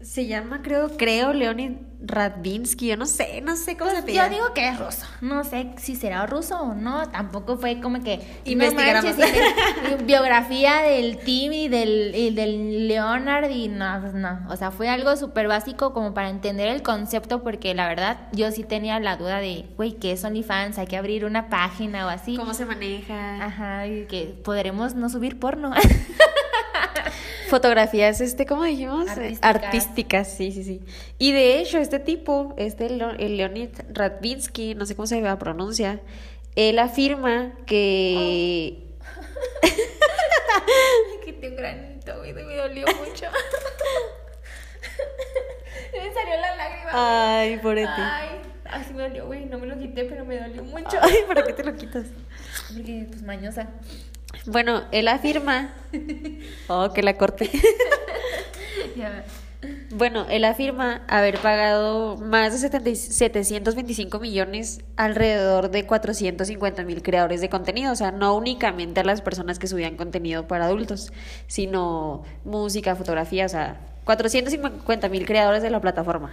Se 0.00 0.26
llama, 0.26 0.62
creo, 0.62 0.96
creo, 0.96 1.32
Leonid 1.32 1.72
Radvinsky. 2.00 2.86
Yo 2.86 2.96
no 2.96 3.04
sé, 3.04 3.40
no 3.40 3.56
sé 3.56 3.76
cómo 3.76 3.90
se 3.90 4.02
Pues 4.02 4.14
llama. 4.14 4.28
yo 4.28 4.34
digo 4.34 4.54
que 4.54 4.68
es 4.68 4.78
ruso. 4.78 5.04
No 5.20 5.42
sé 5.42 5.72
si 5.78 5.96
será 5.96 6.24
ruso 6.26 6.56
o 6.60 6.72
no. 6.74 7.08
Tampoco 7.08 7.56
fue 7.56 7.80
como 7.80 8.00
que 8.04 8.18
no 8.46 8.64
biografía 10.04 10.82
del 10.82 11.18
Tim 11.18 11.52
y 11.52 11.66
del, 11.66 12.14
y 12.14 12.30
del 12.30 12.86
Leonard 12.86 13.50
y 13.50 13.66
no, 13.66 13.98
pues 14.00 14.14
no. 14.14 14.38
O 14.48 14.56
sea, 14.56 14.70
fue 14.70 14.88
algo 14.88 15.16
súper 15.16 15.48
básico 15.48 15.92
como 15.92 16.14
para 16.14 16.30
entender 16.30 16.68
el 16.68 16.82
concepto 16.82 17.42
porque 17.42 17.74
la 17.74 17.88
verdad 17.88 18.18
yo 18.32 18.52
sí 18.52 18.62
tenía 18.62 19.00
la 19.00 19.16
duda 19.16 19.40
de, 19.40 19.64
güey, 19.76 19.94
¿qué 19.94 20.12
es 20.12 20.22
OnlyFans? 20.22 20.78
Hay 20.78 20.86
que 20.86 20.96
abrir 20.96 21.24
una 21.24 21.48
página 21.48 22.06
o 22.06 22.08
así. 22.08 22.36
¿Cómo 22.36 22.54
se 22.54 22.66
maneja? 22.66 23.44
Ajá, 23.44 23.88
y 23.88 24.06
que 24.06 24.26
podremos 24.44 24.94
no 24.94 25.08
subir 25.08 25.40
porno. 25.40 25.72
Fotografías, 27.48 28.20
este, 28.20 28.46
¿cómo 28.46 28.64
dijimos? 28.64 29.06
Eh, 29.08 29.10
Artísticas. 29.10 29.38
Artísticas, 29.42 30.32
sí, 30.32 30.52
sí, 30.52 30.64
sí. 30.64 30.80
Y 31.18 31.32
de 31.32 31.58
hecho, 31.58 31.78
este 31.78 31.98
tipo, 31.98 32.54
este 32.56 32.86
el 32.86 33.36
Leonid 33.36 33.70
Radvinsky, 33.90 34.74
no 34.74 34.86
sé 34.86 34.94
cómo 34.94 35.06
se 35.06 35.20
pronuncia, 35.36 36.00
él 36.56 36.78
afirma 36.78 37.52
que... 37.66 38.84
Me 41.18 41.24
quité 41.24 41.48
un 41.48 41.56
granito, 41.56 42.12
me 42.22 42.32
dolió 42.32 42.86
mucho. 42.86 43.26
me 45.92 46.12
salió 46.12 46.36
la 46.40 46.56
lágrima. 46.56 46.90
Ay, 46.92 47.56
por 47.58 47.76
ti. 47.76 48.02
Ay, 48.70 48.82
así 48.82 48.92
me 48.94 49.02
dolió, 49.02 49.26
güey. 49.26 49.46
No 49.46 49.58
me 49.58 49.66
lo 49.66 49.78
quité, 49.78 50.04
pero 50.04 50.24
me 50.24 50.38
dolió 50.38 50.62
mucho. 50.64 50.96
Ay, 51.00 51.16
¿para 51.26 51.44
qué 51.44 51.52
te 51.52 51.64
lo 51.64 51.74
quitas? 51.76 52.06
Porque, 52.74 53.06
pues, 53.08 53.22
mañosa. 53.22 53.68
Bueno, 54.46 54.84
él 54.92 55.08
afirma. 55.08 55.74
Oh, 56.68 56.92
que 56.92 57.02
la 57.02 57.16
corte. 57.16 57.50
Ya. 58.96 59.24
Bueno, 59.90 60.26
él 60.28 60.44
afirma 60.44 61.02
haber 61.08 61.38
pagado 61.38 62.16
más 62.16 62.52
de 62.52 62.58
70 62.58 62.90
y- 62.90 62.96
725 62.96 64.18
millones 64.20 64.80
alrededor 64.96 65.70
de 65.70 65.84
450 65.86 66.82
mil 66.84 67.02
creadores 67.02 67.40
de 67.40 67.48
contenido, 67.48 67.92
o 67.92 67.96
sea, 67.96 68.10
no 68.12 68.36
únicamente 68.36 69.00
a 69.00 69.04
las 69.04 69.20
personas 69.20 69.58
que 69.58 69.66
subían 69.66 69.96
contenido 69.96 70.46
para 70.48 70.66
adultos, 70.66 71.12
sino 71.46 72.22
música, 72.44 72.94
fotografía, 72.96 73.46
o 73.46 73.48
sea, 73.48 73.80
450 74.04 75.08
mil 75.08 75.26
creadores 75.26 75.62
de 75.62 75.70
la 75.70 75.80
plataforma. 75.80 76.32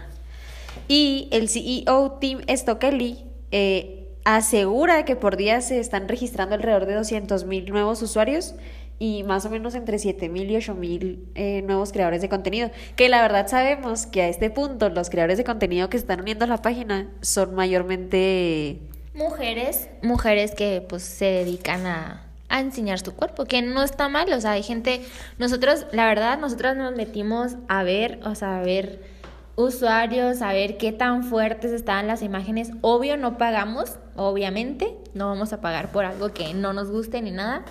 Y 0.87 1.27
el 1.31 1.49
CEO 1.49 2.17
Tim 2.19 2.39
Stokely 2.47 3.25
eh, 3.51 4.09
asegura 4.23 5.05
que 5.05 5.15
por 5.15 5.37
día 5.37 5.61
se 5.61 5.79
están 5.79 6.07
registrando 6.07 6.55
alrededor 6.55 6.85
de 6.85 6.95
200 6.95 7.45
mil 7.45 7.69
nuevos 7.69 8.01
usuarios 8.01 8.55
y 8.97 9.23
más 9.23 9.45
o 9.45 9.49
menos 9.49 9.75
entre 9.75 9.99
7 9.99 10.29
mil 10.29 10.49
y 10.49 10.55
8 10.55 10.73
mil 10.73 11.27
eh, 11.35 11.61
nuevos 11.63 11.91
creadores 11.91 12.21
de 12.21 12.29
contenido. 12.29 12.71
Que 12.95 13.09
la 13.09 13.21
verdad 13.21 13.47
sabemos 13.47 14.05
que 14.05 14.21
a 14.21 14.29
este 14.29 14.49
punto 14.49 14.89
los 14.89 15.09
creadores 15.09 15.37
de 15.37 15.43
contenido 15.43 15.89
que 15.89 15.97
están 15.97 16.21
uniendo 16.21 16.45
a 16.45 16.47
la 16.47 16.61
página 16.61 17.09
son 17.21 17.55
mayormente... 17.55 18.79
Mujeres, 19.13 19.87
mujeres 20.01 20.53
que 20.55 20.85
pues 20.87 21.03
se 21.03 21.25
dedican 21.25 21.87
a, 21.87 22.25
a 22.49 22.59
enseñar 22.59 22.99
su 22.99 23.15
cuerpo, 23.15 23.45
que 23.45 23.61
no 23.61 23.81
está 23.81 24.09
mal, 24.09 24.31
o 24.33 24.41
sea, 24.41 24.51
hay 24.51 24.63
gente, 24.63 25.01
nosotros, 25.37 25.87
la 25.93 26.05
verdad, 26.07 26.37
nosotros 26.37 26.75
nos 26.75 26.93
metimos 26.95 27.55
a 27.69 27.83
ver, 27.83 28.19
o 28.25 28.35
sea, 28.35 28.59
a 28.59 28.61
ver 28.61 29.15
usuarios, 29.55 30.41
a 30.41 30.53
ver 30.53 30.77
qué 30.77 30.91
tan 30.91 31.23
fuertes 31.23 31.71
estaban 31.71 32.07
las 32.07 32.21
imágenes. 32.21 32.71
Obvio, 32.81 33.17
no 33.17 33.37
pagamos, 33.37 33.97
obviamente, 34.15 34.95
no 35.13 35.27
vamos 35.27 35.53
a 35.53 35.61
pagar 35.61 35.91
por 35.91 36.05
algo 36.05 36.33
que 36.33 36.53
no 36.53 36.73
nos 36.73 36.91
guste 36.91 37.21
ni 37.21 37.31
nada, 37.31 37.63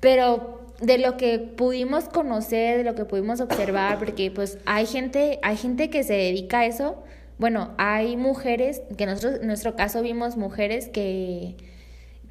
pero 0.00 0.62
de 0.80 0.98
lo 0.98 1.16
que 1.16 1.38
pudimos 1.38 2.04
conocer, 2.04 2.78
de 2.78 2.84
lo 2.84 2.94
que 2.96 3.04
pudimos 3.04 3.40
observar, 3.40 3.98
porque 3.98 4.30
pues 4.32 4.58
hay 4.66 4.86
gente, 4.86 5.38
hay 5.42 5.56
gente 5.56 5.90
que 5.90 6.02
se 6.02 6.14
dedica 6.14 6.60
a 6.60 6.66
eso. 6.66 7.02
Bueno, 7.38 7.70
hay 7.78 8.16
mujeres, 8.16 8.82
que 8.98 9.06
nosotros 9.06 9.40
en 9.40 9.46
nuestro 9.46 9.76
caso 9.76 10.02
vimos 10.02 10.36
mujeres 10.36 10.88
que, 10.88 11.56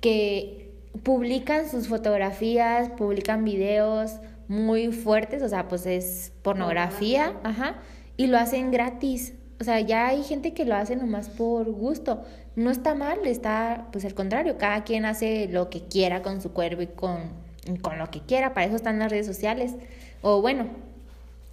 que 0.01 0.73
publican 1.03 1.69
sus 1.69 1.87
fotografías, 1.87 2.89
publican 2.89 3.45
videos 3.45 4.19
muy 4.49 4.91
fuertes, 4.91 5.41
o 5.41 5.47
sea, 5.47 5.69
pues 5.69 5.85
es 5.85 6.33
pornografía, 6.41 7.33
ajá, 7.43 7.77
y 8.17 8.27
lo 8.27 8.37
hacen 8.37 8.71
gratis. 8.71 9.33
O 9.59 9.63
sea, 9.63 9.79
ya 9.79 10.07
hay 10.07 10.23
gente 10.23 10.53
que 10.53 10.65
lo 10.65 10.75
hace 10.75 10.95
nomás 10.95 11.29
por 11.29 11.69
gusto. 11.71 12.23
No 12.55 12.71
está 12.71 12.95
mal, 12.95 13.19
está, 13.25 13.87
pues 13.91 14.05
al 14.05 14.13
contrario, 14.13 14.57
cada 14.57 14.83
quien 14.83 15.05
hace 15.05 15.47
lo 15.47 15.69
que 15.69 15.83
quiera 15.83 16.21
con 16.21 16.41
su 16.41 16.51
cuerpo 16.51 16.81
y 16.81 16.87
con, 16.87 17.17
y 17.65 17.77
con 17.77 17.97
lo 17.97 18.09
que 18.09 18.21
quiera, 18.21 18.53
para 18.53 18.67
eso 18.67 18.75
están 18.75 18.99
las 18.99 19.11
redes 19.11 19.27
sociales. 19.27 19.73
O 20.21 20.41
bueno, 20.41 20.65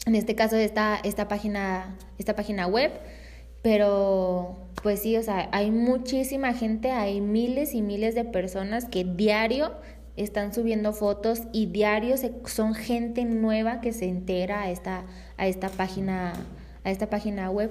en 0.07 0.15
este 0.15 0.35
caso 0.35 0.57
esta, 0.57 0.99
esta 1.05 1.29
página, 1.29 1.97
esta 2.19 2.35
página 2.35 2.67
web, 2.67 2.93
pero 3.63 4.57
pues 4.83 5.03
sí, 5.03 5.17
o 5.17 5.23
sea, 5.23 5.49
hay 5.53 5.71
muchísima 5.71 6.55
gente, 6.55 6.91
hay 6.91 7.21
miles 7.21 7.75
y 7.75 7.83
miles 7.83 8.15
de 8.15 8.25
personas 8.25 8.87
que 8.87 9.05
diario 9.05 9.73
están 10.23 10.53
subiendo 10.55 10.93
fotos 10.93 11.43
y 11.53 11.67
diario 11.67 12.17
se- 12.17 12.35
son 12.47 12.75
gente 12.75 13.25
nueva 13.25 13.81
que 13.81 13.93
se 13.93 14.07
integra 14.07 14.63
a 14.63 14.71
esta, 14.71 15.05
a 15.37 15.47
esta 15.47 15.69
página, 15.69 16.33
a 16.85 16.91
esta 16.91 17.09
página 17.09 17.51
web. 17.51 17.71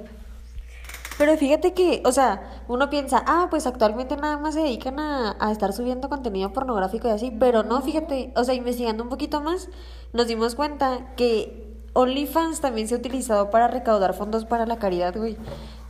Pero 1.17 1.35
fíjate 1.35 1.73
que, 1.73 2.03
o 2.05 2.11
sea, 2.11 2.61
uno 2.67 2.91
piensa, 2.91 3.23
ah, 3.25 3.47
pues 3.49 3.65
actualmente 3.65 4.15
nada 4.17 4.37
más 4.37 4.53
se 4.53 4.61
dedican 4.61 4.99
a, 4.99 5.35
a 5.39 5.51
estar 5.51 5.73
subiendo 5.73 6.09
contenido 6.09 6.53
pornográfico 6.53 7.07
y 7.07 7.11
así, 7.11 7.31
pero 7.39 7.63
no, 7.63 7.81
fíjate, 7.81 8.31
o 8.35 8.43
sea, 8.43 8.53
investigando 8.53 9.01
un 9.01 9.09
poquito 9.09 9.41
más, 9.41 9.67
nos 10.13 10.27
dimos 10.27 10.53
cuenta 10.53 11.13
que 11.15 11.65
OnlyFans 11.93 12.61
también 12.61 12.87
se 12.87 12.93
ha 12.93 12.99
utilizado 12.99 13.49
para 13.49 13.67
recaudar 13.67 14.13
fondos 14.13 14.45
para 14.45 14.67
la 14.67 14.77
caridad, 14.77 15.15
güey. 15.17 15.37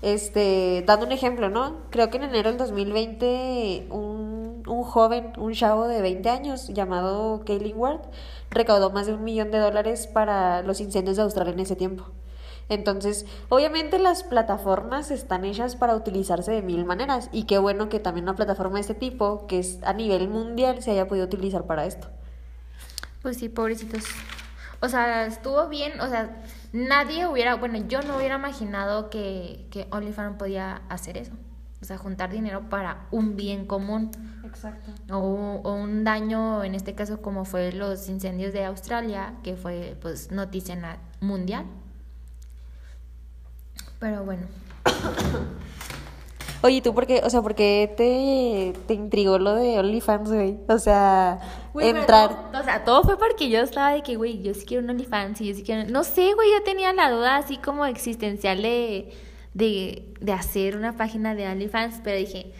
Este, 0.01 0.83
dando 0.85 1.05
un 1.05 1.11
ejemplo, 1.11 1.49
¿no? 1.49 1.77
Creo 1.89 2.09
que 2.09 2.17
en 2.17 2.23
enero 2.23 2.49
del 2.49 2.57
2020 2.57 3.87
un, 3.89 4.63
un 4.67 4.83
joven, 4.83 5.33
un 5.37 5.53
chavo 5.53 5.87
de 5.87 6.01
20 6.01 6.29
años 6.29 6.67
llamado 6.67 7.43
Kaylin 7.45 7.77
Ward 7.77 8.01
recaudó 8.49 8.91
más 8.91 9.07
de 9.07 9.13
un 9.13 9.23
millón 9.23 9.51
de 9.51 9.59
dólares 9.59 10.07
para 10.07 10.61
los 10.61 10.81
incendios 10.81 11.17
de 11.17 11.23
Australia 11.23 11.53
en 11.53 11.59
ese 11.59 11.75
tiempo. 11.75 12.05
Entonces, 12.69 13.25
obviamente 13.49 13.97
las 13.97 14.23
plataformas 14.23 15.09
están 15.09 15.45
hechas 15.45 15.75
para 15.75 15.95
utilizarse 15.95 16.51
de 16.51 16.61
mil 16.61 16.83
maneras 16.83 17.29
y 17.31 17.43
qué 17.43 17.57
bueno 17.57 17.87
que 17.87 17.99
también 17.99 18.25
una 18.25 18.35
plataforma 18.35 18.75
de 18.75 18.81
este 18.81 18.93
tipo, 18.93 19.47
que 19.47 19.59
es 19.59 19.79
a 19.83 19.93
nivel 19.93 20.27
mundial, 20.27 20.81
se 20.81 20.91
haya 20.91 21.07
podido 21.07 21.25
utilizar 21.25 21.65
para 21.65 21.85
esto. 21.85 22.09
Pues 23.21 23.37
sí, 23.37 23.47
pobrecitos. 23.47 24.03
O 24.81 24.89
sea, 24.89 25.25
estuvo 25.25 25.67
bien, 25.69 25.99
o 26.01 26.07
sea, 26.07 26.43
nadie 26.73 27.27
hubiera, 27.27 27.55
bueno, 27.55 27.77
yo 27.87 28.01
no 28.01 28.17
hubiera 28.17 28.35
imaginado 28.35 29.09
que, 29.09 29.67
que 29.71 29.87
OnlyFans 29.91 30.37
podía 30.37 30.81
hacer 30.89 31.17
eso. 31.17 31.33
O 31.81 31.85
sea, 31.85 31.97
juntar 31.97 32.31
dinero 32.31 32.69
para 32.69 33.05
un 33.11 33.35
bien 33.35 33.65
común. 33.67 34.09
Exacto. 34.43 34.91
O, 35.13 35.61
o 35.63 35.73
un 35.75 36.03
daño, 36.03 36.63
en 36.63 36.73
este 36.73 36.95
caso, 36.95 37.21
como 37.21 37.45
fue 37.45 37.71
los 37.71 38.09
incendios 38.09 38.51
de 38.51 38.65
Australia, 38.65 39.35
que 39.43 39.55
fue 39.55 39.95
pues 40.01 40.31
noticia 40.31 40.99
mundial. 41.21 41.65
Pero 43.99 44.23
bueno. 44.25 44.43
Oye, 46.63 46.81
¿tú 46.81 46.93
por 46.93 47.05
qué, 47.05 47.21
o 47.23 47.29
sea, 47.29 47.41
por 47.41 47.53
qué 47.55 47.93
te, 47.95 48.73
te 48.87 48.93
intrigó 48.95 49.37
lo 49.37 49.53
de 49.55 49.77
OnlyFans, 49.79 50.31
güey? 50.31 50.57
O 50.67 50.79
sea, 50.79 51.39
Güey, 51.73 51.89
entrar... 51.89 52.51
todo- 52.51 52.59
o 52.61 52.63
sea, 52.63 52.83
todo 52.83 53.03
fue 53.03 53.17
porque 53.17 53.49
yo 53.49 53.59
estaba 53.61 53.91
de 53.93 54.01
que, 54.01 54.15
güey, 54.15 54.41
yo 54.41 54.53
sí 54.55 54.65
quiero 54.65 54.83
un 54.83 54.89
OnlyFans 54.89 55.39
y 55.41 55.47
yo 55.49 55.53
sí 55.53 55.63
quiero... 55.63 55.87
No 55.89 56.03
sé, 56.03 56.33
güey, 56.33 56.49
yo 56.51 56.63
tenía 56.63 56.91
la 56.93 57.11
duda 57.11 57.37
así 57.37 57.57
como 57.57 57.85
existencial 57.85 58.61
de, 58.63 59.13
de, 59.53 60.13
de 60.19 60.31
hacer 60.33 60.75
una 60.75 60.97
página 60.97 61.35
de 61.35 61.47
OnlyFans, 61.47 62.01
pero 62.03 62.17
dije, 62.17 62.51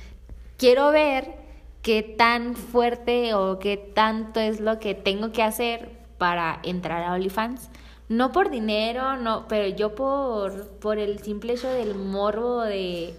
quiero 0.58 0.92
ver 0.92 1.34
qué 1.82 2.04
tan 2.04 2.56
fuerte 2.56 3.34
o 3.34 3.58
qué 3.60 3.78
tanto 3.78 4.40
es 4.40 4.60
lo 4.60 4.78
que 4.80 4.94
tengo 4.94 5.32
que 5.32 5.42
hacer 5.42 5.90
para 6.20 6.60
entrar 6.64 7.04
a 7.04 7.14
OnlyFans. 7.14 7.70
No 8.10 8.32
por 8.32 8.52
dinero, 8.52 9.18
no, 9.18 9.48
pero 9.50 9.68
yo 9.76 9.96
por, 9.96 10.68
por 10.80 10.98
el 11.00 11.20
simple 11.24 11.54
hecho 11.54 11.68
del 11.68 11.96
morbo 11.96 12.62
de, 12.62 13.14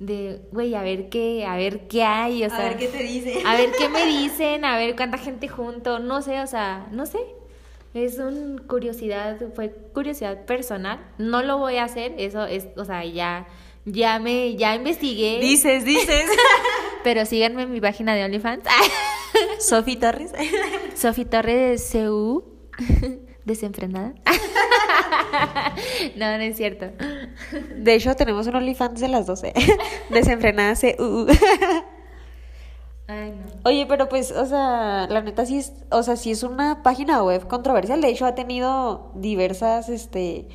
de, 0.00 0.40
güey, 0.50 0.74
a 0.74 0.82
ver 0.82 1.08
qué, 1.10 1.44
a 1.46 1.56
ver 1.56 1.86
qué 1.86 2.02
hay, 2.02 2.44
o 2.44 2.50
sea... 2.50 2.76
te 2.76 2.88
dice. 2.88 3.42
A 3.46 3.56
ver 3.56 3.70
qué 3.78 3.88
me 3.88 4.04
dicen, 4.20 4.64
a 4.64 4.76
ver 4.76 4.96
cuánta 4.96 5.18
gente 5.18 5.46
junto, 5.46 6.00
no 6.00 6.22
sé, 6.22 6.40
o 6.40 6.46
sea, 6.46 6.88
no 6.90 7.06
sé. 7.06 7.20
Es 7.94 8.18
un 8.18 8.58
curiosidad, 8.66 9.38
fue 9.54 9.70
curiosidad 9.92 10.44
personal. 10.46 11.00
No 11.18 11.42
lo 11.42 11.58
voy 11.58 11.76
a 11.76 11.84
hacer, 11.84 12.14
eso 12.18 12.44
es, 12.44 12.68
o 12.76 12.84
sea, 12.84 13.04
ya 13.04 13.46
ya 13.84 14.18
me 14.18 14.56
ya 14.56 14.74
investigué, 14.74 15.40
Dices, 15.40 15.84
dices. 15.84 16.26
pero 17.04 17.24
síganme 17.26 17.62
en 17.62 17.72
mi 17.72 17.80
página 17.80 18.14
de 18.14 18.24
OnlyFans. 18.24 18.64
Sofi 19.58 19.96
Torres. 19.96 20.32
Sofi 20.94 21.24
Torres 21.24 21.88
CU 21.92 22.44
desenfrenada. 23.44 24.14
no, 26.16 26.36
no 26.36 26.42
es 26.42 26.56
cierto. 26.56 26.86
De 27.76 27.94
hecho, 27.94 28.14
tenemos 28.16 28.46
un 28.46 28.56
OnlyFans 28.56 29.00
de 29.00 29.08
las 29.08 29.26
12. 29.26 29.52
Desenfrenada 30.10 30.74
CU. 30.74 31.26
Ay, 33.06 33.32
no. 33.32 33.60
Oye, 33.64 33.86
pero 33.86 34.08
pues, 34.08 34.30
o 34.30 34.46
sea, 34.46 35.06
la 35.10 35.20
neta 35.22 35.44
sí 35.44 35.58
es, 35.58 35.72
o 35.90 36.02
sea, 36.02 36.16
sí 36.16 36.30
es 36.30 36.42
una 36.42 36.82
página 36.82 37.22
web 37.22 37.46
controversial. 37.48 38.00
De 38.00 38.08
hecho, 38.08 38.26
ha 38.26 38.34
tenido 38.34 39.10
diversas, 39.14 39.88
este, 39.88 40.46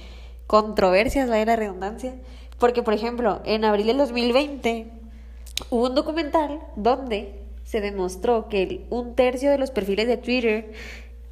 controversias, 0.48 1.30
vaya 1.30 1.46
la 1.46 1.56
redundancia. 1.56 2.16
Porque, 2.60 2.84
por 2.84 2.94
ejemplo, 2.94 3.42
en 3.46 3.66
abril 3.66 3.88
del 3.88 3.98
2020 3.98 4.92
hubo 5.70 5.86
un 5.86 5.96
documental 5.96 6.62
donde 6.76 7.42
se 7.64 7.82
demostró 7.82 8.48
que 8.48 8.86
un 8.90 9.16
tercio 9.16 9.50
de 9.50 9.58
los 9.58 9.72
perfiles 9.72 10.08
de 10.08 10.18
Twitter 10.18 10.72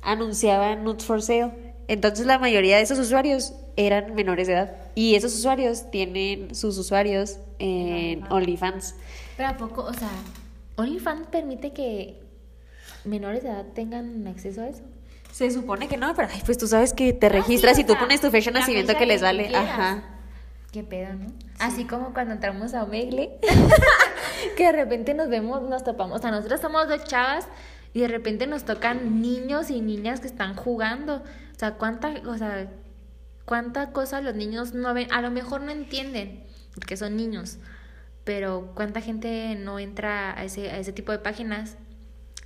anunciaban 0.01 0.83
nudes 0.83 1.05
for 1.05 1.21
sale. 1.21 1.62
Entonces, 1.87 2.25
la 2.25 2.39
mayoría 2.39 2.77
de 2.77 2.83
esos 2.83 2.99
usuarios 2.99 3.53
eran 3.75 4.15
menores 4.15 4.47
de 4.47 4.53
edad. 4.53 4.77
Y 4.95 5.15
esos 5.15 5.33
usuarios 5.33 5.89
tienen 5.91 6.55
sus 6.55 6.77
usuarios 6.77 7.39
en 7.59 8.23
OnlyFans. 8.31 8.95
Pero 9.37 9.49
a 9.49 9.57
poco, 9.57 9.83
o 9.83 9.93
sea, 9.93 10.09
OnlyFans 10.75 11.27
permite 11.27 11.71
que 11.71 12.19
menores 13.05 13.43
de 13.43 13.49
edad 13.49 13.65
tengan 13.73 14.27
acceso 14.27 14.61
a 14.61 14.69
eso. 14.69 14.81
Se 15.31 15.49
supone 15.49 15.87
que 15.87 15.97
no, 15.97 16.13
pero 16.15 16.27
ay, 16.31 16.41
pues 16.45 16.57
tú 16.59 16.67
sabes 16.67 16.93
que 16.93 17.11
te 17.11 17.27
registras 17.27 17.73
Ah, 17.73 17.75
sí, 17.75 17.81
y 17.81 17.85
tú 17.85 17.93
sea, 17.93 18.01
pones 18.01 18.21
tu 18.21 18.29
fecha 18.29 18.51
de 18.51 18.59
nacimiento 18.59 18.95
que 18.95 19.05
les 19.07 19.21
vale. 19.21 19.53
Ajá. 19.55 20.03
Qué 20.71 20.83
pedo, 20.83 21.13
¿no? 21.13 21.27
Así 21.59 21.85
como 21.85 22.13
cuando 22.13 22.33
entramos 22.33 22.73
a 22.73 22.83
Omegle, 22.83 23.39
que 24.57 24.63
de 24.63 24.71
repente 24.71 25.13
nos 25.13 25.29
vemos, 25.29 25.61
nos 25.63 25.83
topamos. 25.83 26.19
O 26.19 26.21
sea, 26.21 26.31
nosotros 26.31 26.61
somos 26.61 26.87
dos 26.87 27.03
chavas 27.05 27.47
y 27.93 28.01
de 28.01 28.07
repente 28.07 28.47
nos 28.47 28.63
tocan 28.63 29.21
niños 29.21 29.69
y 29.69 29.81
niñas 29.81 30.19
que 30.19 30.27
están 30.27 30.55
jugando. 30.55 31.23
O 31.63 31.65
sea, 31.65 31.75
cuánta, 31.75 32.13
o 32.25 32.37
sea, 32.37 32.69
cuánta 33.45 33.91
cosa 33.93 34.19
los 34.19 34.35
niños 34.35 34.73
no 34.73 34.93
ven. 34.93 35.07
A 35.13 35.21
lo 35.21 35.31
mejor 35.31 35.61
no 35.61 35.71
entienden, 35.71 36.43
porque 36.75 36.97
son 36.97 37.15
niños. 37.15 37.57
Pero 38.25 38.73
cuánta 38.75 38.99
gente 38.99 39.55
no 39.55 39.79
entra 39.79 40.37
a 40.37 40.43
ese, 40.43 40.71
a 40.71 40.77
ese 40.77 40.91
tipo 40.91 41.13
de 41.13 41.19
páginas. 41.19 41.77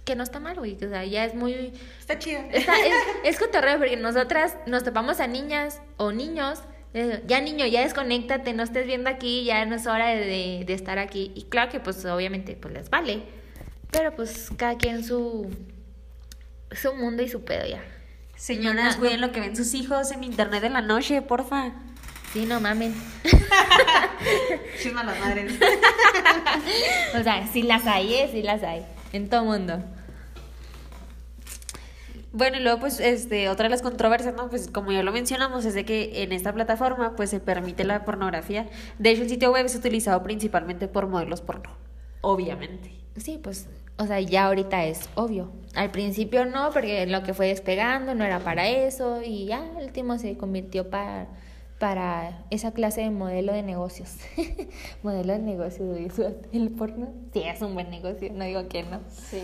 Que 0.06 0.16
no 0.16 0.22
está 0.22 0.40
mal, 0.40 0.56
güey. 0.56 0.76
O 0.76 0.88
sea, 0.88 1.04
ya 1.04 1.26
es 1.26 1.34
muy. 1.34 1.74
Está 2.00 2.20
chido. 2.20 2.42
Está, 2.52 2.74
es, 2.86 2.94
es 3.24 3.40
cotorreo 3.40 3.80
porque 3.80 3.98
nosotras 3.98 4.56
nos 4.68 4.84
topamos 4.84 5.20
a 5.20 5.26
niñas 5.26 5.82
o 5.98 6.12
niños 6.12 6.62
Eh, 6.94 7.24
Ya 7.28 7.42
niño, 7.42 7.66
ya 7.66 7.82
desconéctate, 7.82 8.54
no 8.54 8.62
estés 8.64 8.86
viendo 8.86 9.10
aquí, 9.10 9.44
ya 9.46 9.66
no 9.66 9.76
es 9.76 9.88
hora 9.88 10.10
de, 10.10 10.64
de 10.66 10.74
estar 10.74 11.00
aquí. 11.00 11.32
Y 11.36 11.46
claro 11.46 11.72
que 11.72 11.80
pues 11.80 12.06
obviamente 12.06 12.56
pues 12.56 12.72
les 12.74 12.90
vale. 12.92 13.24
Pero 13.92 14.16
pues 14.16 14.50
cada 14.58 14.78
quien 14.78 15.04
su, 15.04 15.50
su 16.72 16.94
mundo 16.94 17.24
y 17.24 17.30
su 17.30 17.44
pedo 17.44 17.66
ya. 17.66 17.84
Señoras, 18.38 18.96
No, 18.96 19.02
cuiden 19.02 19.20
lo 19.22 19.32
que 19.32 19.40
ven 19.40 19.56
sus 19.56 19.74
hijos 19.74 20.12
en 20.12 20.24
internet 20.24 20.64
en 20.64 20.74
la 20.74 20.82
noche, 20.82 21.22
porfa. 21.22 21.72
Sí, 22.32 22.46
no 22.46 22.60
mamen. 22.62 22.94
Chisma 24.82 25.04
las 25.04 25.20
madres. 25.20 25.54
O 27.20 27.24
sea, 27.24 27.48
sí 27.48 27.64
las 27.64 27.86
hay, 27.88 28.14
¿eh? 28.14 28.30
Sí 28.32 28.42
las 28.44 28.62
hay. 28.62 28.86
En 29.14 29.30
todo 29.30 29.44
mundo. 29.44 29.82
Bueno, 32.34 32.58
y 32.58 32.60
luego, 32.60 32.80
pues, 32.80 33.00
este, 33.00 33.50
otra 33.50 33.64
de 33.64 33.70
las 33.70 33.82
controversias, 33.82 34.36
¿no? 34.36 34.50
Pues, 34.50 34.68
como 34.68 34.92
ya 34.92 35.02
lo 35.02 35.12
mencionamos, 35.12 35.66
es 35.66 35.74
de 35.74 35.86
que 35.86 36.22
en 36.24 36.32
esta 36.32 36.54
plataforma, 36.54 37.16
pues, 37.16 37.32
se 37.32 37.40
permite 37.40 37.84
la 37.86 38.06
pornografía. 38.06 38.70
De 39.00 39.10
hecho, 39.10 39.24
el 39.24 39.30
sitio 39.30 39.52
web 39.52 39.66
es 39.66 39.76
utilizado 39.76 40.22
principalmente 40.22 40.88
por 40.88 41.08
modelos 41.08 41.42
porno. 41.42 41.72
Obviamente. 42.22 42.92
Sí, 43.16 43.40
pues, 43.42 43.68
o 43.98 44.06
sea, 44.06 44.20
ya 44.20 44.46
ahorita 44.46 44.86
es 44.86 45.10
obvio. 45.16 45.52
Al 45.76 45.92
principio 45.92 46.46
no, 46.46 46.72
porque 46.72 47.06
lo 47.08 47.24
que 47.24 47.34
fue 47.34 47.48
despegando 47.48 48.16
no 48.16 48.24
era 48.24 48.40
para 48.40 48.68
eso 48.68 49.22
y 49.22 49.46
ya 49.46 49.64
al 49.78 49.84
último 49.84 50.18
se 50.18 50.38
convirtió 50.38 50.90
para, 50.90 51.28
para 51.80 52.46
esa 52.50 52.72
clase 52.72 53.02
de 53.02 53.10
modelo 53.10 53.54
de 53.54 53.64
negocios. 53.64 54.18
modelo 55.04 55.34
de 55.34 55.40
negocios, 55.40 56.20
el 56.52 56.70
porno. 56.72 57.14
Sí, 57.34 57.44
es 57.44 57.62
un 57.62 57.74
buen 57.74 57.90
negocio, 57.90 58.32
no 58.34 58.46
digo 58.46 58.68
que 58.68 58.84
no. 58.84 59.02
Sí. 59.10 59.42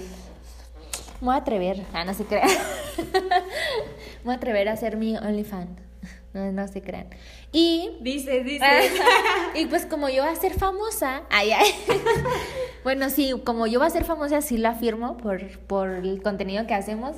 Me 1.22 1.26
voy 1.28 1.36
a 1.36 1.38
atrever, 1.38 1.86
ah, 1.94 2.04
no 2.04 2.14
se 2.14 2.26
crean. 2.26 2.50
Me 2.98 4.26
voy 4.26 4.34
a 4.34 4.38
atrever 4.38 4.70
a 4.70 4.74
hacer 4.74 4.98
mi 4.98 5.18
OnlyFans. 5.18 5.93
No, 6.34 6.52
no 6.52 6.68
se 6.68 6.82
crean. 6.82 7.08
Y 7.52 7.92
Dice, 8.02 8.44
dice. 8.44 8.66
y 9.56 9.66
pues 9.68 9.86
como 9.86 10.10
yo 10.10 10.24
voy 10.24 10.32
a 10.32 10.36
ser 10.36 10.54
famosa, 10.54 11.22
ay, 11.30 11.52
ay. 11.52 11.68
bueno, 12.84 13.10
sí, 13.10 13.34
como 13.46 13.68
yo 13.68 13.80
voy 13.80 13.88
a 13.88 13.92
ser 13.92 14.04
famosa, 14.04 14.42
sí 14.42 14.58
lo 14.58 14.70
afirmo 14.70 15.18
por, 15.18 15.48
por 15.60 15.90
el 15.90 16.22
contenido 16.24 16.66
que 16.66 16.74
hacemos. 16.74 17.18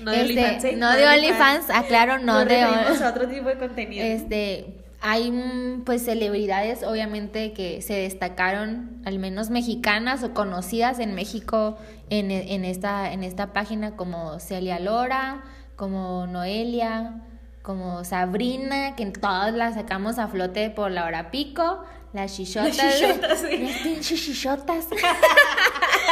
no 0.00 0.10
de 0.12 0.20
Este, 0.22 0.32
OnlyFans, 0.32 0.64
¿eh? 0.64 0.76
no 0.76 0.92
de 0.92 1.06
OnlyFans, 1.08 1.70
aclaro, 1.70 2.18
no 2.18 2.44
de 2.44 2.64
referimos 2.64 3.00
on- 3.00 3.02
a 3.06 3.10
otro 3.10 3.28
tipo 3.28 3.48
de 3.48 3.58
contenido. 3.58 4.04
Este, 4.04 4.76
hay 5.00 5.32
mm, 5.32 5.82
pues 5.84 6.04
celebridades 6.04 6.84
obviamente 6.84 7.52
que 7.52 7.82
se 7.82 7.94
destacaron, 7.94 9.02
al 9.04 9.18
menos 9.18 9.50
mexicanas 9.50 10.22
o 10.22 10.32
conocidas 10.34 11.00
en 11.00 11.14
México 11.16 11.76
en, 12.10 12.30
en 12.30 12.64
esta 12.64 13.12
en 13.12 13.24
esta 13.24 13.52
página 13.52 13.96
como 13.96 14.38
Celia 14.38 14.78
Lora, 14.78 15.42
como 15.74 16.28
Noelia, 16.28 17.14
como 17.62 18.04
Sabrina, 18.04 18.96
que 18.96 19.06
todas 19.06 19.54
las 19.54 19.74
sacamos 19.74 20.18
a 20.18 20.28
flote 20.28 20.70
por 20.70 20.90
la 20.90 21.04
hora 21.04 21.30
pico, 21.30 21.84
las 22.12 22.36
chichotas, 22.36 22.76
Las 22.76 22.98
chichotas, 22.98 23.40
sí. 23.40 23.58
las 23.58 24.06
chichotas. 24.06 24.86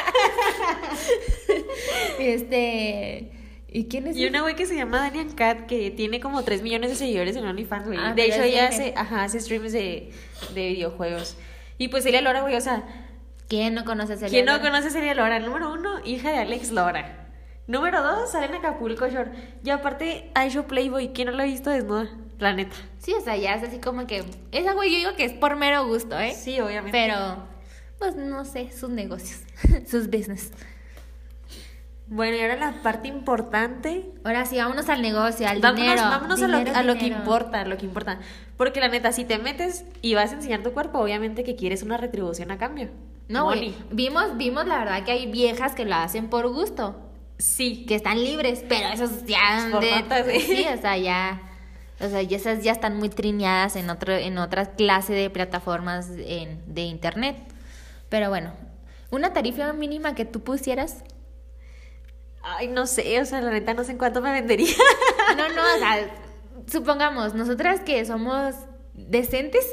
este, 2.19 3.31
¿y 3.69 3.85
quién 3.87 4.07
es? 4.07 4.17
Y 4.17 4.27
una 4.27 4.43
güey 4.43 4.55
que 4.55 4.67
se 4.67 4.77
llama 4.77 4.99
Daniel 5.01 5.35
Cat 5.35 5.67
que 5.67 5.91
tiene 5.91 6.21
como 6.21 6.43
3 6.43 6.63
millones 6.63 6.91
de 6.91 6.97
seguidores 6.97 7.37
en 7.37 7.47
OnlyFans, 7.47 7.87
güey. 7.87 7.99
Ah, 8.01 8.13
de 8.15 8.27
hecho, 8.27 8.43
ella 8.43 8.69
hace, 8.69 8.95
ajá, 8.97 9.25
hace 9.25 9.41
streams 9.41 9.73
de, 9.73 10.13
de 10.55 10.69
videojuegos. 10.69 11.37
Y 11.79 11.89
pues 11.89 12.05
Celia 12.05 12.21
Lora, 12.21 12.43
güey, 12.43 12.55
o 12.57 12.61
sea, 12.61 12.85
¿Quién 13.49 13.75
no 13.75 13.85
conoce 13.85 14.13
a 14.13 14.17
Celia 14.17 14.31
¿quién 14.31 14.45
no 14.47 14.53
Lora? 14.59 14.71
conoce 14.71 14.89
a 14.89 14.91
Celia 14.93 15.15
Lora? 15.15 15.41
Número 15.41 15.73
uno, 15.73 15.99
hija 16.05 16.31
de 16.31 16.39
Alex 16.39 16.71
Lora. 16.71 17.30
Número 17.71 18.03
dos, 18.03 18.33
sale 18.33 18.47
en 18.47 18.57
Acapulco 18.57 19.07
Shore. 19.09 19.31
Y 19.63 19.71
aparte, 19.71 20.33
ha 20.35 20.45
hecho 20.45 20.67
Playboy. 20.67 21.13
¿Quién 21.13 21.29
no 21.29 21.35
lo 21.35 21.43
ha 21.45 21.47
visto 21.47 21.71
desnuda? 21.71 22.09
La 22.41 22.53
neta. 22.53 22.75
Sí, 22.99 23.15
o 23.15 23.21
sea, 23.21 23.37
ya 23.37 23.55
es 23.55 23.63
así 23.63 23.79
como 23.79 24.09
que. 24.09 24.25
Esa 24.51 24.73
güey, 24.73 24.91
yo 24.91 24.97
digo 24.99 25.15
que 25.17 25.25
es 25.25 25.33
por 25.35 25.55
mero 25.55 25.87
gusto, 25.87 26.19
¿eh? 26.19 26.35
Sí, 26.35 26.59
obviamente. 26.61 26.91
Pero, 26.91 27.45
pues 28.01 28.17
no 28.17 28.45
sé, 28.45 28.73
sus 28.73 28.91
negocios, 28.91 29.43
sus 29.89 30.11
business. 30.11 30.51
Bueno, 32.09 32.37
y 32.37 32.41
ahora 32.41 32.57
la 32.57 32.83
parte 32.83 33.07
importante. 33.07 34.11
Ahora 34.25 34.47
sí, 34.47 34.57
vámonos 34.57 34.89
al 34.89 35.01
negocio, 35.01 35.47
al 35.47 35.61
Vámonos, 35.61 35.81
dinero. 35.81 36.03
vámonos 36.03 36.43
a, 36.43 36.47
Dinero, 36.49 36.73
lo, 36.73 36.77
a 36.77 36.83
lo 36.83 36.95
que 36.97 37.07
importa, 37.07 37.61
a 37.61 37.65
lo 37.67 37.77
que 37.77 37.87
importa. 37.87 38.19
Porque 38.57 38.81
la 38.81 38.89
neta, 38.89 39.13
si 39.13 39.25
te 39.25 39.39
metes 39.39 39.85
y 40.03 40.17
vas 40.17 40.33
a 40.33 40.35
enseñar 40.35 40.65
tu 40.65 40.73
cuerpo, 40.73 40.99
obviamente 40.99 41.45
que 41.45 41.55
quieres 41.55 41.85
una 41.85 41.99
retribución 41.99 42.51
a 42.51 42.59
cambio. 42.59 42.89
No, 43.29 43.45
güey. 43.45 43.77
Vimos, 43.93 44.37
vimos 44.37 44.67
la 44.67 44.79
verdad 44.79 45.05
que 45.05 45.13
hay 45.13 45.31
viejas 45.31 45.77
que 45.77 45.85
lo 45.85 45.95
hacen 45.95 46.29
por 46.29 46.49
gusto, 46.49 46.97
Sí. 47.41 47.85
que 47.87 47.95
están 47.95 48.23
libres, 48.23 48.65
pero 48.69 48.89
esos 48.89 49.25
ya 49.27 49.69
de- 49.81 50.41
sí. 50.41 50.41
sí, 50.47 50.67
o 50.73 50.81
sea, 50.81 50.97
ya. 50.97 51.43
O 52.01 52.09
sea, 52.09 52.21
esas 52.21 52.63
ya 52.63 52.73
están 52.73 52.97
muy 52.97 53.09
trineadas 53.11 53.77
en 53.77 53.91
otro, 53.91 54.15
en 54.15 54.39
otra 54.39 54.73
clase 54.75 55.13
de 55.13 55.29
plataformas 55.31 56.09
en- 56.17 56.63
de 56.73 56.83
internet. 56.83 57.37
Pero 58.09 58.29
bueno, 58.31 58.53
una 59.11 59.33
tarifa 59.33 59.73
mínima 59.73 60.15
que 60.15 60.25
tú 60.25 60.41
pusieras 60.41 61.05
Ay, 62.43 62.69
no 62.69 62.87
sé, 62.87 63.21
o 63.21 63.25
sea, 63.27 63.43
la 63.43 63.51
neta 63.51 63.75
no 63.75 63.85
sé 63.85 63.93
en 63.93 63.99
cuánto 63.99 64.21
me 64.23 64.33
vendería. 64.33 64.75
No, 65.37 65.49
no, 65.51 65.63
o 65.63 65.79
sea, 65.79 66.11
supongamos, 66.67 67.35
nosotras 67.35 67.81
que 67.81 68.05
somos 68.05 68.55
decentes, 68.95 69.65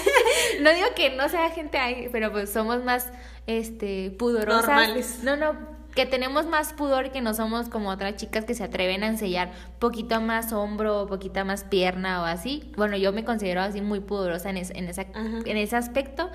no 0.60 0.70
digo 0.74 0.88
que 0.94 1.10
no 1.16 1.28
sea 1.30 1.48
gente 1.50 1.78
ahí, 1.78 2.08
pero 2.12 2.30
pues 2.30 2.50
somos 2.52 2.84
más, 2.84 3.10
este, 3.46 4.10
pudorosas. 4.18 4.66
Normales. 4.66 5.20
No, 5.22 5.36
no, 5.36 5.56
que 5.98 6.06
tenemos 6.06 6.46
más 6.46 6.74
pudor 6.74 7.10
que 7.10 7.20
no 7.20 7.34
somos 7.34 7.68
como 7.68 7.88
otras 7.90 8.14
chicas 8.14 8.44
que 8.44 8.54
se 8.54 8.62
atreven 8.62 9.02
a 9.02 9.08
enseñar 9.08 9.50
poquito 9.80 10.20
más 10.20 10.52
hombro, 10.52 11.08
poquita 11.08 11.42
más 11.42 11.64
pierna 11.64 12.22
o 12.22 12.24
así. 12.24 12.70
Bueno, 12.76 12.96
yo 12.96 13.12
me 13.12 13.24
considero 13.24 13.62
así 13.62 13.80
muy 13.80 13.98
pudorosa 13.98 14.50
en, 14.50 14.58
es- 14.58 14.70
en, 14.70 14.84
esa, 14.88 15.02
en 15.12 15.56
ese 15.56 15.74
aspecto. 15.74 16.30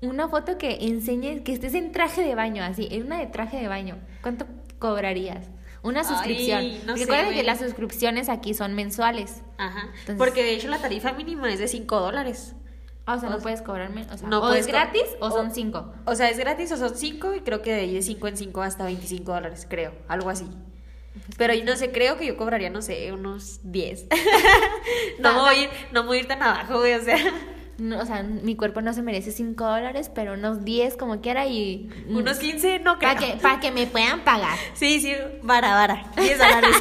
Una 0.00 0.28
foto 0.28 0.56
que 0.56 0.78
enseñe 0.86 1.42
que 1.44 1.52
estés 1.52 1.74
en 1.74 1.92
traje 1.92 2.22
de 2.22 2.34
baño, 2.34 2.62
así, 2.64 2.88
en 2.90 3.04
una 3.04 3.18
de 3.18 3.26
traje 3.26 3.58
de 3.58 3.68
baño. 3.68 3.98
¿Cuánto 4.22 4.46
cobrarías? 4.78 5.46
Una 5.82 6.00
Ay, 6.00 6.06
suscripción. 6.06 6.64
no 6.64 6.94
Porque 6.94 7.00
sé, 7.00 7.04
Recuerden 7.04 7.34
que 7.34 7.42
las 7.42 7.58
suscripciones 7.58 8.30
aquí 8.30 8.54
son 8.54 8.74
mensuales. 8.74 9.42
Ajá. 9.58 9.88
Entonces- 9.90 10.16
Porque 10.16 10.42
de 10.42 10.54
hecho 10.54 10.68
la 10.68 10.78
tarifa 10.78 11.12
mínima 11.12 11.52
es 11.52 11.58
de 11.58 11.68
5 11.68 12.00
dólares. 12.00 12.54
Ah, 13.06 13.16
o 13.16 13.20
sea, 13.20 13.28
O 13.28 13.32
no 13.32 13.36
sea, 13.38 13.42
puedes 13.42 13.62
cobrarme. 13.62 14.06
O 14.12 14.16
sea, 14.16 14.28
no 14.28 14.40
o 14.40 14.52
es 14.54 14.66
gratis 14.66 15.04
o 15.20 15.30
son 15.30 15.52
cinco. 15.52 15.92
O 16.06 16.14
sea, 16.14 16.30
es 16.30 16.38
gratis 16.38 16.72
o 16.72 16.76
son 16.78 16.96
5 16.96 17.34
y 17.34 17.40
creo 17.40 17.60
que 17.60 17.72
de 17.72 17.80
ahí 17.80 17.94
de 17.94 18.02
5 18.02 18.28
en 18.28 18.36
5 18.36 18.62
hasta 18.62 18.84
25 18.84 19.30
dólares, 19.32 19.66
creo. 19.68 19.92
Algo 20.08 20.30
así. 20.30 20.46
Pero 21.36 21.52
yo 21.54 21.64
no 21.64 21.76
sé, 21.76 21.92
creo 21.92 22.16
que 22.16 22.26
yo 22.26 22.36
cobraría, 22.36 22.70
no 22.70 22.80
sé, 22.82 23.12
unos 23.12 23.60
10. 23.62 24.06
no, 25.20 25.34
voy, 25.42 25.54
a 25.54 25.62
ir- 25.64 25.70
no 25.92 26.04
voy 26.04 26.16
a 26.16 26.20
ir 26.20 26.28
tan 26.28 26.42
abajo, 26.42 26.78
güey, 26.78 26.94
o 26.94 27.02
sea, 27.02 27.16
No, 27.78 27.98
o 28.00 28.06
sea, 28.06 28.22
mi 28.22 28.56
cuerpo 28.56 28.80
no 28.82 28.92
se 28.92 29.02
merece 29.02 29.30
cinco 29.32 29.64
dólares, 29.64 30.10
pero 30.14 30.34
unos 30.34 30.64
10 30.64 30.96
como 30.96 31.20
quiera 31.20 31.46
y... 31.46 31.90
unos 32.08 32.38
15 32.38 32.78
no 32.80 32.98
creo. 32.98 33.14
Para 33.14 33.26
que, 33.26 33.36
pa' 33.36 33.60
que 33.60 33.70
me 33.70 33.86
puedan 33.86 34.20
pagar. 34.24 34.56
Sí, 34.74 35.00
sí, 35.00 35.12
vara, 35.42 35.74
vara. 35.74 36.06
10 36.16 36.38
dólares. 36.38 36.76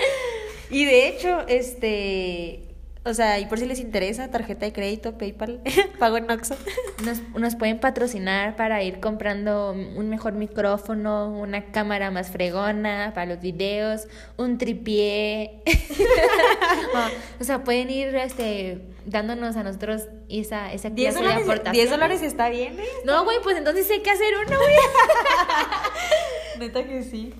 y 0.70 0.84
de 0.84 1.08
hecho, 1.08 1.40
este. 1.48 2.67
O 3.04 3.14
sea, 3.14 3.38
y 3.38 3.46
por 3.46 3.58
si 3.58 3.66
les 3.66 3.80
interesa, 3.80 4.30
tarjeta 4.30 4.66
de 4.66 4.72
crédito, 4.72 5.16
PayPal, 5.16 5.60
pago 5.98 6.16
en 6.16 6.30
Oxxo. 6.30 6.56
Nos, 7.04 7.22
nos 7.38 7.56
pueden 7.56 7.78
patrocinar 7.80 8.56
para 8.56 8.82
ir 8.82 9.00
comprando 9.00 9.72
un 9.72 10.08
mejor 10.10 10.34
micrófono, 10.34 11.30
una 11.30 11.66
cámara 11.70 12.10
más 12.10 12.30
fregona 12.30 13.12
para 13.14 13.26
los 13.34 13.40
videos, 13.40 14.08
un 14.36 14.58
tripié. 14.58 15.62
o, 16.94 17.40
o 17.40 17.44
sea, 17.44 17.64
pueden 17.64 17.90
ir 17.90 18.14
este, 18.16 18.82
dándonos 19.08 19.56
a 19.56 19.62
nosotros 19.62 20.02
esa, 20.28 20.72
esa 20.72 20.90
10 20.90 21.14
clase 21.14 21.18
de 21.18 21.24
dólares, 21.24 21.44
aportación. 21.44 21.72
10 21.72 21.90
dólares 21.90 22.22
está 22.22 22.48
bien, 22.48 22.78
¿eh? 22.78 22.84
No, 23.04 23.24
güey, 23.24 23.38
pues 23.42 23.56
entonces 23.56 23.90
hay 23.90 24.00
que 24.00 24.10
hacer 24.10 24.34
uno, 24.46 24.58
güey. 24.58 24.74
Neta 26.58 26.84
que 26.84 27.02
sí. 27.02 27.32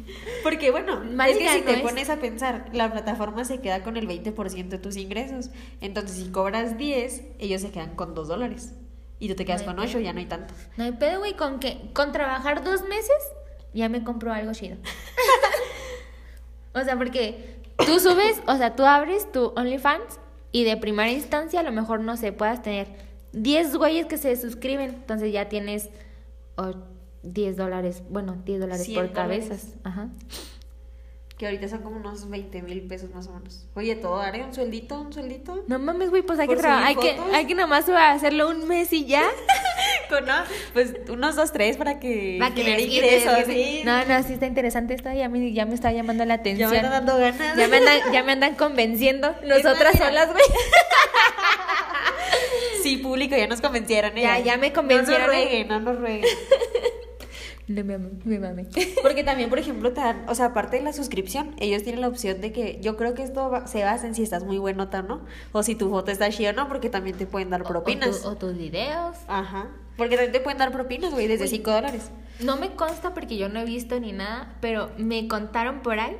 Porque 0.42 0.70
bueno, 0.70 1.02
es 1.24 1.36
que 1.38 1.48
si 1.48 1.58
no 1.58 1.64
te 1.64 1.72
es. 1.72 1.80
pones 1.80 2.10
a 2.10 2.16
pensar, 2.16 2.66
la 2.72 2.90
plataforma 2.90 3.44
se 3.44 3.60
queda 3.60 3.82
con 3.82 3.96
el 3.96 4.08
20% 4.08 4.68
de 4.68 4.78
tus 4.78 4.96
ingresos. 4.96 5.50
Entonces, 5.80 6.16
si 6.16 6.30
cobras 6.30 6.78
10, 6.78 7.22
ellos 7.38 7.62
se 7.62 7.70
quedan 7.70 7.94
con 7.96 8.14
2 8.14 8.28
dólares. 8.28 8.74
Y 9.18 9.28
tú 9.28 9.34
te 9.34 9.44
quedas 9.44 9.62
No 9.62 9.74
con 9.74 9.80
8, 9.80 9.98
ya 9.98 10.12
no 10.12 10.20
hay 10.20 10.26
tanto. 10.26 10.54
No 10.76 10.84
hay 10.84 10.92
pedo, 10.92 11.18
güey, 11.18 11.34
con 11.34 11.58
que 11.58 11.90
con 11.92 12.12
trabajar 12.12 12.62
dos 12.62 12.82
meses 12.82 13.16
ya 13.74 13.88
me 13.88 14.04
compro 14.04 14.32
algo 14.32 14.52
chido. 14.52 14.76
o 16.74 16.84
sea, 16.84 16.96
porque 16.96 17.60
tú 17.84 17.98
subes, 17.98 18.40
o 18.46 18.56
sea, 18.56 18.76
tú 18.76 18.84
abres 18.84 19.30
tu 19.32 19.52
OnlyFans 19.56 20.20
y 20.52 20.64
de 20.64 20.76
primera 20.76 21.10
instancia 21.10 21.60
a 21.60 21.62
lo 21.62 21.72
mejor, 21.72 22.00
no 22.00 22.16
sé, 22.16 22.32
puedas 22.32 22.62
tener 22.62 22.88
10 23.32 23.76
güeyes 23.76 24.06
que 24.06 24.16
se 24.18 24.34
suscriben, 24.36 24.90
entonces 24.90 25.32
ya 25.32 25.48
tienes 25.48 25.90
o 26.56 26.74
10 27.22 27.56
dólares, 27.56 28.02
bueno, 28.10 28.36
10 28.44 28.60
dólares 28.60 28.84
100 28.86 28.96
por 29.06 29.12
cabezas. 29.12 29.74
Ajá. 29.84 30.08
Que 31.36 31.46
ahorita 31.46 31.68
son 31.68 31.82
como 31.82 31.96
unos 31.96 32.28
20 32.28 32.62
mil 32.62 32.82
pesos 32.88 33.14
más 33.14 33.28
o 33.28 33.32
menos. 33.32 33.64
Oye, 33.74 33.94
todo, 33.94 34.16
haré 34.16 34.42
un 34.44 34.52
sueldito, 34.52 35.00
un 35.00 35.12
sueldito. 35.12 35.62
No 35.68 35.78
mames, 35.78 36.10
güey, 36.10 36.22
pues 36.22 36.38
hay 36.40 36.48
que, 36.48 36.54
¿Por 36.54 36.62
traba- 36.62 36.84
hay 36.84 36.96
que 36.96 37.16
hay 37.32 37.46
que 37.46 37.54
nomás 37.54 37.88
hacerlo 37.88 38.48
un 38.48 38.66
mes 38.66 38.92
y 38.92 39.06
ya. 39.06 39.22
¿no? 40.20 40.34
Pues 40.72 40.94
unos 41.08 41.36
dos, 41.36 41.52
tres 41.52 41.76
para 41.76 41.98
que 42.00 42.38
que 42.54 42.62
tener 42.62 42.80
ingresos. 42.80 43.34
sí. 43.46 43.82
No, 43.84 44.04
no, 44.04 44.22
sí 44.22 44.32
está 44.34 44.46
interesante 44.46 44.94
esto, 44.94 45.12
ya 45.12 45.28
me, 45.28 45.52
ya 45.52 45.66
me 45.66 45.74
está 45.74 45.92
llamando 45.92 46.24
la 46.24 46.34
Ya 46.36 46.40
atención. 46.40 46.70
me 46.70 46.76
está 46.76 46.90
dando 46.90 47.16
ganas. 47.18 47.56
Ya 47.56 47.68
me 47.68 47.76
andan, 47.78 48.12
ya 48.12 48.22
me 48.22 48.32
andan 48.32 48.54
convenciendo. 48.54 49.34
Nosotras 49.44 49.96
solas, 49.98 50.30
güey. 50.32 50.44
Sí, 52.82 52.96
público, 52.98 53.36
ya 53.36 53.46
nos 53.48 53.60
convencieron. 53.60 54.16
¿eh? 54.16 54.22
Ya, 54.22 54.38
ya 54.38 54.56
me 54.56 54.72
convencieron, 54.72 55.26
No 55.26 55.26
nos 55.26 55.36
¿eh? 55.36 55.44
rueguen, 55.44 55.68
no 55.68 55.80
nos 55.80 55.98
rueguen. 55.98 56.24
No 57.68 57.84
me 57.84 57.98
me 57.98 58.38
mame. 58.38 58.66
Porque 59.02 59.22
también, 59.24 59.50
por 59.50 59.58
ejemplo, 59.58 59.92
te 59.92 60.00
dan, 60.00 60.24
o 60.28 60.34
sea, 60.34 60.46
aparte 60.46 60.78
de 60.78 60.82
la 60.82 60.92
suscripción, 60.94 61.54
ellos 61.60 61.82
tienen 61.82 62.00
la 62.00 62.08
opción 62.08 62.40
de 62.40 62.50
que 62.52 62.78
yo 62.80 62.96
creo 62.96 63.12
que 63.14 63.22
esto 63.22 63.50
va- 63.50 63.66
se 63.66 63.84
basa 63.84 64.06
en 64.06 64.14
si 64.14 64.22
estás 64.22 64.42
muy 64.44 64.56
buenota 64.58 65.00
o 65.00 65.02
no, 65.02 65.20
o 65.52 65.62
si 65.62 65.74
tu 65.74 65.90
foto 65.90 66.10
está 66.10 66.30
chida 66.30 66.50
o 66.50 66.52
no, 66.54 66.66
porque 66.68 66.88
también 66.88 67.16
te 67.18 67.26
pueden 67.26 67.50
dar 67.50 67.62
propinas. 67.64 68.20
O, 68.20 68.22
tu- 68.22 68.28
o 68.28 68.36
tus 68.50 68.56
videos. 68.58 69.16
Ajá. 69.28 69.68
Porque 69.98 70.16
también 70.16 70.32
te 70.32 70.40
pueden 70.40 70.58
dar 70.58 70.72
propinas, 70.72 71.12
güey, 71.12 71.26
desde 71.28 71.44
Uy. 71.44 71.50
5 71.50 71.70
dólares. 71.70 72.10
No 72.40 72.56
me 72.56 72.70
consta 72.74 73.12
porque 73.14 73.36
yo 73.36 73.48
no 73.48 73.60
he 73.60 73.64
visto 73.64 73.98
ni 74.00 74.12
nada, 74.12 74.56
pero 74.60 74.90
me 74.96 75.26
contaron 75.28 75.80
por 75.82 75.98
ahí 76.00 76.16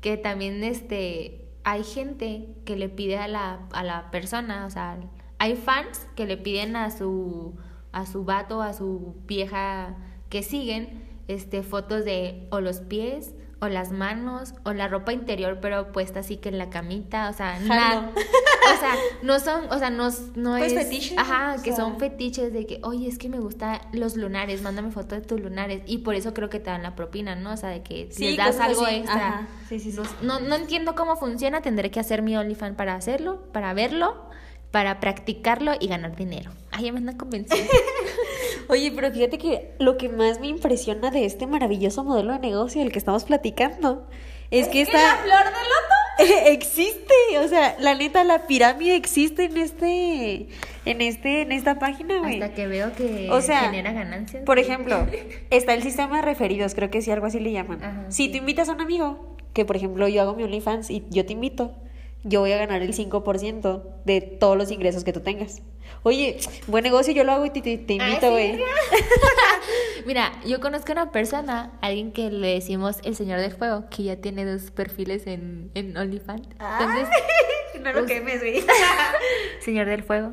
que 0.00 0.16
también 0.16 0.62
este 0.64 1.46
hay 1.62 1.84
gente 1.84 2.48
que 2.64 2.74
le 2.76 2.88
pide 2.88 3.18
a 3.18 3.28
la, 3.28 3.60
a 3.72 3.84
la 3.84 4.10
persona, 4.10 4.66
o 4.66 4.70
sea, 4.70 4.98
hay 5.38 5.56
fans 5.56 6.06
que 6.16 6.26
le 6.26 6.36
piden 6.36 6.74
a 6.76 6.90
su 6.90 7.54
a 7.92 8.06
su 8.06 8.24
vato, 8.24 8.62
a 8.62 8.72
su 8.72 9.14
vieja 9.26 9.96
que 10.30 10.42
siguen, 10.42 11.04
este 11.28 11.62
fotos 11.62 12.04
de 12.04 12.46
o 12.50 12.60
los 12.60 12.80
pies 12.80 13.34
o 13.60 13.68
las 13.68 13.92
manos 13.92 14.54
o 14.64 14.72
la 14.72 14.88
ropa 14.88 15.12
interior 15.12 15.58
pero 15.60 15.92
puesta 15.92 16.20
así 16.20 16.38
que 16.38 16.48
en 16.48 16.56
la 16.58 16.70
camita, 16.70 17.28
o 17.28 17.32
sea, 17.34 17.58
nada. 17.60 18.10
O 18.62 18.78
sea, 18.78 18.94
no 19.22 19.40
son, 19.40 19.64
o 19.70 19.78
sea, 19.78 19.88
no, 19.90 20.10
no 20.36 20.56
Pues 20.58 20.72
es 20.72 20.84
fetiches, 20.86 21.18
ajá, 21.18 21.54
que 21.62 21.70
sea. 21.72 21.76
son 21.76 21.98
fetiches 21.98 22.52
de 22.52 22.66
que, 22.66 22.78
"Oye, 22.84 23.08
es 23.08 23.16
que 23.18 23.28
me 23.30 23.38
gustan 23.40 23.80
los 23.92 24.16
lunares, 24.16 24.60
mándame 24.62 24.90
foto 24.90 25.14
de 25.14 25.22
tus 25.22 25.40
lunares." 25.40 25.82
Y 25.86 25.98
por 25.98 26.14
eso 26.14 26.34
creo 26.34 26.50
que 26.50 26.60
te 26.60 26.70
dan 26.70 26.82
la 26.82 26.94
propina, 26.94 27.34
¿no? 27.34 27.52
O 27.52 27.56
sea, 27.56 27.70
de 27.70 27.82
que 27.82 28.08
Sí, 28.12 28.26
les 28.26 28.36
das 28.36 28.60
algo 28.60 28.84
así, 28.84 28.96
extra. 28.96 29.28
ajá. 29.28 29.48
Sí, 29.68 29.80
sí, 29.80 29.92
sí. 29.92 29.98
No, 30.22 30.40
no 30.40 30.54
entiendo 30.56 30.94
cómo 30.94 31.16
funciona, 31.16 31.62
tendré 31.62 31.90
que 31.90 32.00
hacer 32.00 32.20
mi 32.22 32.36
OnlyFans 32.36 32.76
para 32.76 32.94
hacerlo, 32.94 33.42
para 33.52 33.72
verlo, 33.72 34.26
para 34.70 35.00
practicarlo 35.00 35.72
y 35.80 35.88
ganar 35.88 36.14
dinero. 36.14 36.50
Ay, 36.70 36.84
ya 36.84 36.92
me 36.92 36.98
andan 36.98 37.16
convenciendo. 37.16 37.72
Oye, 38.70 38.92
pero 38.94 39.10
fíjate 39.10 39.38
que 39.38 39.74
lo 39.78 39.96
que 39.96 40.08
más 40.08 40.40
me 40.40 40.46
impresiona 40.46 41.10
de 41.10 41.24
este 41.24 41.46
maravilloso 41.46 42.04
modelo 42.04 42.32
de 42.32 42.38
negocio 42.38 42.80
del 42.80 42.92
que 42.92 42.98
estamos 42.98 43.24
platicando 43.24 44.06
es, 44.50 44.68
que 44.68 44.82
está... 44.82 45.16
flor 45.16 45.44
de 45.44 45.50
loto? 45.50 46.00
existe, 46.46 47.14
o 47.42 47.48
sea, 47.48 47.76
la 47.80 47.94
neta, 47.94 48.24
la 48.24 48.46
pirámide 48.46 48.96
existe 48.96 49.44
en 49.44 49.56
este, 49.56 50.48
en 50.84 51.00
este, 51.00 51.42
en 51.42 51.52
esta 51.52 51.78
página, 51.78 52.18
güey. 52.18 52.34
Hasta 52.34 52.54
que 52.54 52.66
veo 52.66 52.92
que 52.92 53.28
O 53.30 53.40
sea, 53.40 53.60
genera 53.62 53.92
ganancias. 53.92 54.44
Por 54.44 54.58
ejemplo, 54.58 55.06
está 55.50 55.74
el 55.74 55.82
sistema 55.82 56.16
de 56.16 56.22
referidos, 56.22 56.74
creo 56.74 56.90
que 56.90 57.02
sí, 57.02 57.10
algo 57.10 57.26
así 57.26 57.40
le 57.40 57.52
llaman. 57.52 57.82
Ajá, 57.82 58.04
si 58.10 58.26
sí. 58.26 58.32
tú 58.32 58.38
invitas 58.38 58.68
a 58.68 58.72
un 58.72 58.80
amigo, 58.80 59.36
que 59.52 59.64
por 59.64 59.76
ejemplo 59.76 60.08
yo 60.08 60.22
hago 60.22 60.34
mi 60.34 60.44
OnlyFans 60.44 60.90
y 60.90 61.04
yo 61.10 61.24
te 61.24 61.32
invito, 61.32 61.74
yo 62.22 62.40
voy 62.40 62.52
a 62.52 62.58
ganar 62.58 62.82
el 62.82 62.94
5% 62.94 63.82
de 64.04 64.20
todos 64.20 64.56
los 64.56 64.70
ingresos 64.70 65.04
que 65.04 65.12
tú 65.12 65.20
tengas. 65.20 65.62
Oye, 66.02 66.38
buen 66.66 66.82
negocio, 66.84 67.12
yo 67.12 67.24
lo 67.24 67.32
hago 67.32 67.44
y 67.46 67.50
te, 67.50 67.60
te- 67.60 67.78
te 67.78 67.98
Ay, 68.00 68.08
invito, 68.08 68.30
güey. 68.30 68.52
mira. 68.52 68.64
Mira, 70.06 70.32
yo 70.46 70.60
conozco 70.60 70.92
a 70.92 70.92
una 70.92 71.12
persona, 71.12 71.72
alguien 71.82 72.10
que 72.12 72.30
le 72.30 72.54
decimos 72.54 72.98
el 73.04 73.14
señor 73.14 73.38
del 73.38 73.52
fuego, 73.52 73.84
que 73.90 74.04
ya 74.04 74.16
tiene 74.16 74.44
dos 74.46 74.70
perfiles 74.70 75.26
en, 75.26 75.70
en 75.74 75.94
OnlyFans. 75.96 76.48
Entonces, 76.58 77.08
no 77.82 77.92
lo 77.92 78.00
Us- 78.00 78.06
quemes, 78.06 78.40
güey. 78.40 78.64
señor 79.60 79.86
del 79.86 80.02
fuego. 80.02 80.32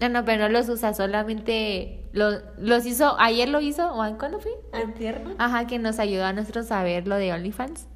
No, 0.00 0.08
no, 0.08 0.24
pero 0.24 0.42
no 0.42 0.48
los 0.48 0.68
usa, 0.68 0.92
solamente 0.94 2.00
lo- 2.12 2.40
los 2.58 2.84
hizo, 2.86 3.16
ayer 3.20 3.48
lo 3.48 3.60
hizo, 3.60 3.92
o 3.94 4.18
¿cuándo 4.18 4.40
fue? 4.40 4.52
Antierno. 4.72 5.34
Ajá, 5.38 5.66
que 5.68 5.78
nos 5.78 6.00
ayudó 6.00 6.24
a 6.24 6.32
nosotros 6.32 6.70
a 6.72 6.82
ver 6.82 7.06
lo 7.06 7.14
de 7.16 7.32
OnlyFans. 7.32 7.86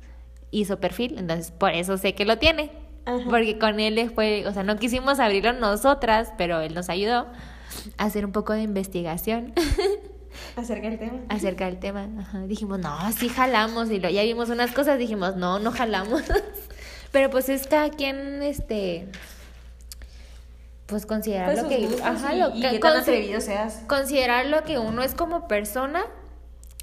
Hizo 0.53 0.79
perfil, 0.81 1.17
entonces 1.19 1.51
por 1.51 1.73
eso 1.73 1.99
sé 1.99 2.15
que 2.15 2.25
lo 2.25 2.39
tiene. 2.39 2.71
Ajá. 3.17 3.25
Porque 3.31 3.59
con 3.59 3.81
él 3.81 4.11
fue, 4.15 4.47
o 4.47 4.53
sea, 4.53 4.63
no 4.63 4.77
quisimos 4.77 5.19
abrirlo 5.21 5.53
nosotras, 5.53 6.33
pero 6.39 6.61
él 6.61 6.75
nos 6.75 6.89
ayudó 6.89 7.27
a 7.99 8.05
hacer 8.05 8.25
un 8.25 8.33
poco 8.33 8.53
de 8.53 8.63
investigación 8.63 9.53
Acerca 10.57 10.89
del 10.89 10.99
tema. 10.99 11.19
acerca 11.29 11.67
del 11.67 11.79
tema. 11.79 12.09
Ajá, 12.19 12.41
dijimos, 12.47 12.79
no, 12.79 12.97
sí 13.13 13.29
jalamos. 13.29 13.91
Y 13.91 14.01
lo, 14.01 14.09
ya 14.11 14.23
vimos 14.23 14.49
unas 14.49 14.73
cosas, 14.73 14.99
dijimos, 14.99 15.37
no, 15.37 15.59
no 15.59 15.71
jalamos. 15.73 16.23
pero 17.13 17.31
pues 17.31 17.49
es 17.49 17.67
cada 17.67 17.91
quien, 17.91 18.43
este, 18.43 19.09
pues 20.87 21.07
considerar 21.07 21.47
Pues 21.53 21.63
lo 21.63 21.69
que, 21.69 21.79
gustos 21.79 22.01
ajá, 22.03 22.35
lo 22.35 22.57
y 22.57 22.61
que- 22.63 22.71
qué 22.71 22.79
tan 22.79 22.97
atrevido 22.97 23.41
seas. 23.41 23.83
considerar 23.87 24.47
lo 24.47 24.65
que 24.65 24.79
uno 24.79 25.03
es 25.03 25.15
como 25.15 25.47
persona 25.47 26.03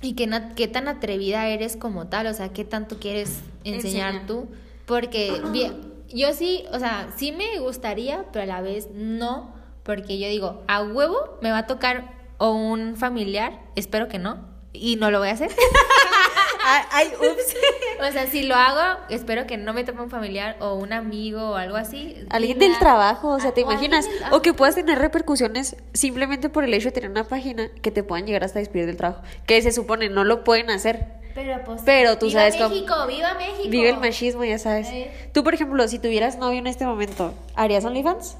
y 0.02 0.14
que 0.14 0.28
na- 0.28 0.54
qué 0.56 0.68
tan 0.68 0.88
atrevida 0.88 1.48
eres 1.48 1.76
como 1.76 2.08
tal, 2.08 2.28
o 2.28 2.34
sea, 2.34 2.50
qué 2.50 2.64
tanto 2.64 3.00
quieres 3.00 3.40
enseñar 3.64 4.14
Enseñar. 4.14 4.28
tú, 4.28 4.48
porque 4.86 5.42
bien, 5.52 5.87
yo 6.10 6.34
sí, 6.34 6.64
o 6.72 6.80
sea, 6.80 7.14
sí 7.18 7.32
me 7.32 7.60
gustaría, 7.60 8.26
pero 8.32 8.44
a 8.44 8.48
la 8.48 8.62
vez 8.62 8.90
no, 8.94 9.54
porque 9.84 10.20
yo 10.20 10.28
digo, 10.28 10.64
a 10.68 10.84
huevo 10.84 11.38
me 11.42 11.52
va 11.52 11.60
a 11.60 11.68
tocar 11.68 12.16
o 12.38 12.52
un 12.52 12.96
familiar, 12.96 13.62
espero 13.76 14.08
que 14.08 14.20
no, 14.20 14.46
y 14.74 14.96
no 14.96 15.12
lo 15.12 15.20
voy 15.20 15.30
a 15.30 15.34
hacer. 15.34 15.52
Ay, 16.92 17.12
ups. 17.20 17.56
O 18.00 18.12
sea, 18.12 18.28
si 18.28 18.44
lo 18.44 18.56
hago, 18.56 19.00
espero 19.10 19.48
que 19.48 19.58
no 19.58 19.74
me 19.74 19.84
toque 19.84 20.02
un 20.02 20.10
familiar 20.10 20.56
o 20.60 20.74
un 20.76 20.94
amigo 20.94 21.52
o 21.52 21.56
algo 21.56 21.78
así. 21.78 22.16
Alguien 22.30 22.60
del 22.60 22.78
trabajo, 22.80 23.30
o 23.30 23.40
sea, 23.40 23.54
¿te 23.54 23.64
o 23.64 23.72
imaginas? 23.72 24.06
del- 24.06 24.34
O 24.34 24.42
que 24.42 24.54
puedas 24.54 24.76
tener 24.76 25.00
repercusiones 25.00 25.76
simplemente 25.94 26.50
por 26.50 26.64
el 26.64 26.74
hecho 26.74 26.86
de 26.90 26.92
tener 26.94 27.10
una 27.10 27.24
página 27.26 27.70
que 27.82 27.92
te 27.92 28.04
puedan 28.04 28.26
llegar 28.26 28.44
hasta 28.44 28.60
despedir 28.60 28.86
del 28.86 28.98
trabajo. 28.98 29.22
Que 29.46 29.62
se 29.62 29.72
supone 29.72 30.10
no 30.10 30.24
lo 30.24 30.44
pueden 30.44 30.70
hacer. 30.70 31.06
Pero 31.36 31.64
pues, 31.64 31.82
Pero 31.86 32.18
tú 32.18 32.26
viva 32.28 32.40
sabes 32.42 32.56
cómo- 32.56 32.70
México, 32.70 32.96
viva 33.08 33.34
México. 33.36 33.70
Vive 33.70 33.90
el 33.90 33.98
machismo, 33.98 34.44
ya 34.44 34.58
sabes. 34.58 34.88
Eh. 34.90 35.30
Tú, 35.34 35.44
por 35.44 35.54
ejemplo, 35.54 35.88
si 35.88 36.00
tuvieras 36.00 36.38
novio 36.40 36.58
en 36.60 36.66
este 36.68 36.86
momento, 36.86 37.34
¿harías 37.56 37.86
OnlyFans? 37.86 38.38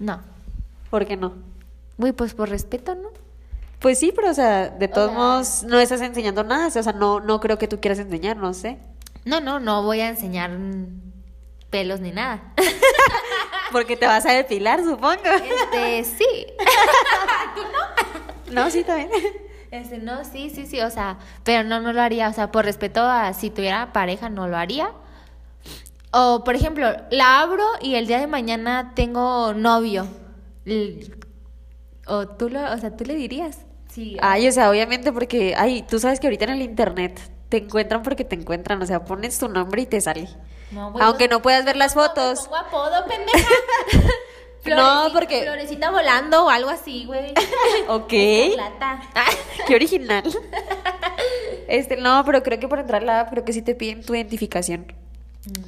No. 0.00 0.20
¿Por 0.90 1.06
qué 1.06 1.16
no? 1.16 1.34
Uy, 1.98 2.10
pues 2.12 2.34
por 2.34 2.48
respeto, 2.48 2.94
¿no? 2.96 3.10
Pues 3.80 3.98
sí, 3.98 4.12
pero 4.14 4.30
o 4.30 4.34
sea, 4.34 4.68
de 4.68 4.88
todos 4.88 5.10
sea- 5.10 5.18
modos 5.18 5.62
no 5.64 5.78
estás 5.78 6.00
enseñando 6.02 6.44
nada, 6.44 6.68
o 6.68 6.70
sea, 6.70 6.92
no, 6.92 7.20
no 7.20 7.40
creo 7.40 7.58
que 7.58 7.68
tú 7.68 7.80
quieras 7.80 7.98
enseñar, 7.98 8.36
no 8.36 8.52
sé. 8.54 8.78
No, 9.24 9.40
no, 9.40 9.58
no 9.60 9.82
voy 9.82 10.00
a 10.00 10.08
enseñar 10.08 10.50
pelos 11.70 12.00
ni 12.00 12.10
nada. 12.12 12.42
Porque 13.72 13.96
te 13.96 14.06
vas 14.06 14.26
a 14.26 14.32
depilar, 14.32 14.82
supongo. 14.84 15.16
Este, 15.24 16.04
sí. 16.04 16.46
No, 18.50 18.68
sí, 18.68 18.82
también. 18.82 19.08
Este, 19.70 19.98
no, 19.98 20.24
sí, 20.24 20.50
sí, 20.50 20.66
sí, 20.66 20.80
o 20.80 20.90
sea, 20.90 21.18
pero 21.44 21.62
no, 21.62 21.78
no 21.80 21.92
lo 21.92 22.02
haría, 22.02 22.28
o 22.28 22.32
sea, 22.32 22.50
por 22.50 22.64
respeto 22.64 23.00
a 23.02 23.32
si 23.32 23.48
tuviera 23.50 23.92
pareja, 23.92 24.28
no 24.28 24.48
lo 24.48 24.56
haría. 24.56 24.90
O, 26.10 26.42
por 26.42 26.56
ejemplo, 26.56 26.88
la 27.12 27.38
abro 27.40 27.62
y 27.80 27.94
el 27.94 28.08
día 28.08 28.18
de 28.18 28.26
mañana 28.26 28.90
tengo 28.96 29.54
novio. 29.54 30.08
O 32.08 32.26
tú 32.26 32.48
lo, 32.50 32.72
o 32.72 32.78
sea, 32.78 32.96
tú 32.96 33.04
le 33.04 33.14
dirías. 33.14 33.58
Sí. 33.92 34.16
Ay, 34.20 34.46
o 34.48 34.52
sea, 34.52 34.70
obviamente 34.70 35.12
porque, 35.12 35.54
ay, 35.56 35.82
tú 35.82 35.98
sabes 35.98 36.20
que 36.20 36.26
ahorita 36.26 36.44
en 36.44 36.50
el 36.50 36.62
internet 36.62 37.20
te 37.48 37.58
encuentran 37.58 38.02
porque 38.02 38.24
te 38.24 38.36
encuentran, 38.36 38.80
o 38.82 38.86
sea, 38.86 39.04
pones 39.04 39.38
tu 39.38 39.48
nombre 39.48 39.82
y 39.82 39.86
te 39.86 40.00
sale. 40.00 40.28
No, 40.70 40.92
güey, 40.92 41.04
Aunque 41.04 41.26
no- 41.26 41.36
no 41.36 41.42
puedas 41.42 41.64
ver 41.64 41.76
las 41.76 41.96
No, 41.96 42.02
fotos. 42.02 42.42
pongo 42.42 42.56
apodo, 42.56 43.04
pendeja. 43.06 43.48
No, 44.66 44.76
Florecita- 44.76 45.12
porque- 45.14 45.42
Florecita 45.42 45.90
volando 45.90 46.44
o 46.44 46.50
algo 46.50 46.68
así, 46.68 47.06
güey. 47.06 47.32
Ok. 47.88 48.12
Plata. 48.54 49.00
Qué 49.66 49.74
original. 49.74 50.22
Este, 51.68 51.96
no, 51.96 52.24
pero 52.24 52.42
creo 52.42 52.58
que 52.58 52.66
para 52.68 52.82
entrar 52.82 53.02
a 53.02 53.04
la 53.04 53.20
app 53.20 53.30
creo 53.30 53.44
que 53.44 53.52
sí 53.52 53.62
te 53.62 53.74
piden 53.76 54.04
tu 54.04 54.14
identificación 54.14 54.92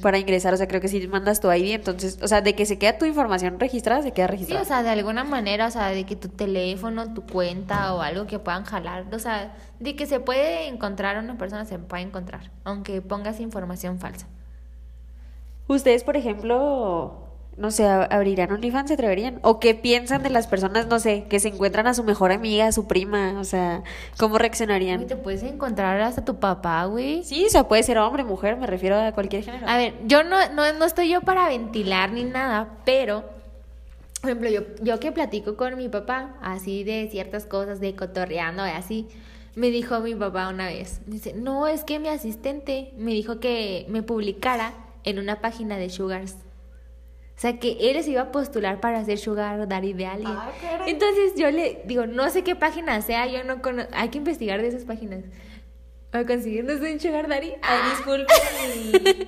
para 0.01 0.17
ingresar, 0.17 0.53
o 0.53 0.57
sea, 0.57 0.67
creo 0.67 0.81
que 0.81 0.87
sí 0.87 1.07
mandas 1.07 1.39
tu 1.39 1.51
ID, 1.51 1.73
entonces, 1.73 2.19
o 2.21 2.27
sea, 2.27 2.41
de 2.41 2.55
que 2.55 2.65
se 2.65 2.77
queda 2.77 2.97
tu 2.97 3.05
información 3.05 3.59
registrada, 3.59 4.01
se 4.01 4.11
queda 4.11 4.27
Sí, 4.27 4.31
registrada. 4.31 4.61
o 4.61 4.65
sea, 4.65 4.83
de 4.83 4.89
alguna 4.89 5.23
manera, 5.23 5.67
o 5.67 5.71
sea, 5.71 5.87
de 5.89 6.05
que 6.05 6.15
tu 6.15 6.27
teléfono, 6.29 7.13
tu 7.13 7.21
cuenta 7.25 7.93
o 7.93 8.01
algo 8.01 8.25
que 8.27 8.39
puedan 8.39 8.63
jalar, 8.65 9.05
o 9.13 9.19
sea, 9.19 9.55
de 9.79 9.95
que 9.95 10.05
se 10.05 10.19
puede 10.19 10.67
encontrar 10.67 11.17
a 11.17 11.19
una 11.19 11.37
persona, 11.37 11.65
se 11.65 11.79
puede 11.79 12.03
encontrar, 12.03 12.51
aunque 12.63 13.01
pongas 13.01 13.39
información 13.39 13.99
falsa. 13.99 14.27
Ustedes, 15.67 16.03
por 16.03 16.17
ejemplo, 16.17 17.32
no 17.57 17.71
sé, 17.71 17.83
¿ab- 17.83 18.07
¿abrirían 18.11 18.51
OnlyFans? 18.51 18.87
¿Se 18.87 18.93
atreverían? 18.95 19.39
¿O 19.43 19.59
qué 19.59 19.75
piensan 19.75 20.23
de 20.23 20.29
las 20.29 20.47
personas, 20.47 20.87
no 20.87 20.99
sé, 20.99 21.25
que 21.29 21.39
se 21.39 21.49
encuentran 21.49 21.87
a 21.87 21.93
su 21.93 22.03
mejor 22.03 22.31
amiga, 22.31 22.67
a 22.67 22.71
su 22.71 22.87
prima? 22.87 23.39
O 23.39 23.43
sea, 23.43 23.83
¿cómo 24.17 24.37
reaccionarían? 24.37 25.05
te 25.07 25.15
puedes 25.15 25.43
encontrar 25.43 25.99
hasta 26.01 26.25
tu 26.25 26.39
papá, 26.39 26.85
güey. 26.85 27.23
Sí, 27.23 27.45
o 27.45 27.49
sea, 27.49 27.67
puede 27.67 27.83
ser 27.83 27.97
hombre, 27.99 28.23
mujer, 28.23 28.57
me 28.57 28.67
refiero 28.67 28.99
a 28.99 29.11
cualquier 29.11 29.43
género. 29.43 29.67
A 29.67 29.77
ver, 29.77 29.93
yo 30.05 30.23
no, 30.23 30.37
no, 30.53 30.73
no 30.73 30.85
estoy 30.85 31.09
yo 31.09 31.21
para 31.21 31.47
ventilar 31.47 32.11
ni 32.11 32.23
nada, 32.23 32.69
pero, 32.85 33.23
por 34.21 34.29
ejemplo, 34.29 34.49
yo, 34.49 34.61
yo 34.81 34.99
que 34.99 35.11
platico 35.11 35.55
con 35.57 35.77
mi 35.77 35.89
papá, 35.89 36.35
así 36.41 36.83
de 36.83 37.07
ciertas 37.11 37.45
cosas, 37.45 37.79
de 37.79 37.95
cotorreando 37.95 38.65
y 38.65 38.71
así, 38.71 39.07
me 39.55 39.67
dijo 39.69 39.99
mi 39.99 40.15
papá 40.15 40.47
una 40.49 40.65
vez, 40.67 41.01
me 41.05 41.13
dice, 41.13 41.33
no, 41.33 41.67
es 41.67 41.83
que 41.83 41.99
mi 41.99 42.07
asistente 42.07 42.91
me 42.97 43.11
dijo 43.11 43.39
que 43.39 43.85
me 43.89 44.01
publicara 44.01 44.73
en 45.03 45.19
una 45.19 45.41
página 45.41 45.77
de 45.77 45.89
Sugars. 45.91 46.35
O 47.35 47.39
sea, 47.43 47.59
que 47.59 47.77
él 47.79 48.01
se 48.03 48.11
iba 48.11 48.21
a 48.21 48.31
postular 48.31 48.79
para 48.79 48.99
hacer 48.99 49.17
sugar 49.17 49.67
daddy 49.67 49.93
de 49.93 50.05
alguien. 50.05 50.31
Ah, 50.37 50.51
caray. 50.61 50.91
Entonces 50.91 51.33
yo 51.35 51.49
le 51.51 51.81
digo, 51.85 52.05
no 52.05 52.29
sé 52.29 52.43
qué 52.43 52.55
página 52.55 53.01
sea, 53.01 53.25
yo 53.27 53.43
no 53.43 53.61
conozco, 53.61 53.91
hay 53.95 54.09
que 54.09 54.19
investigar 54.19 54.61
de 54.61 54.67
esas 54.67 54.85
páginas. 54.85 55.23
Para 56.11 56.25
conseguirnos 56.27 56.79
un 56.79 56.99
sugar 56.99 57.27
daddy. 57.27 57.53
Ay, 57.61 57.79
disculpen. 57.89 59.25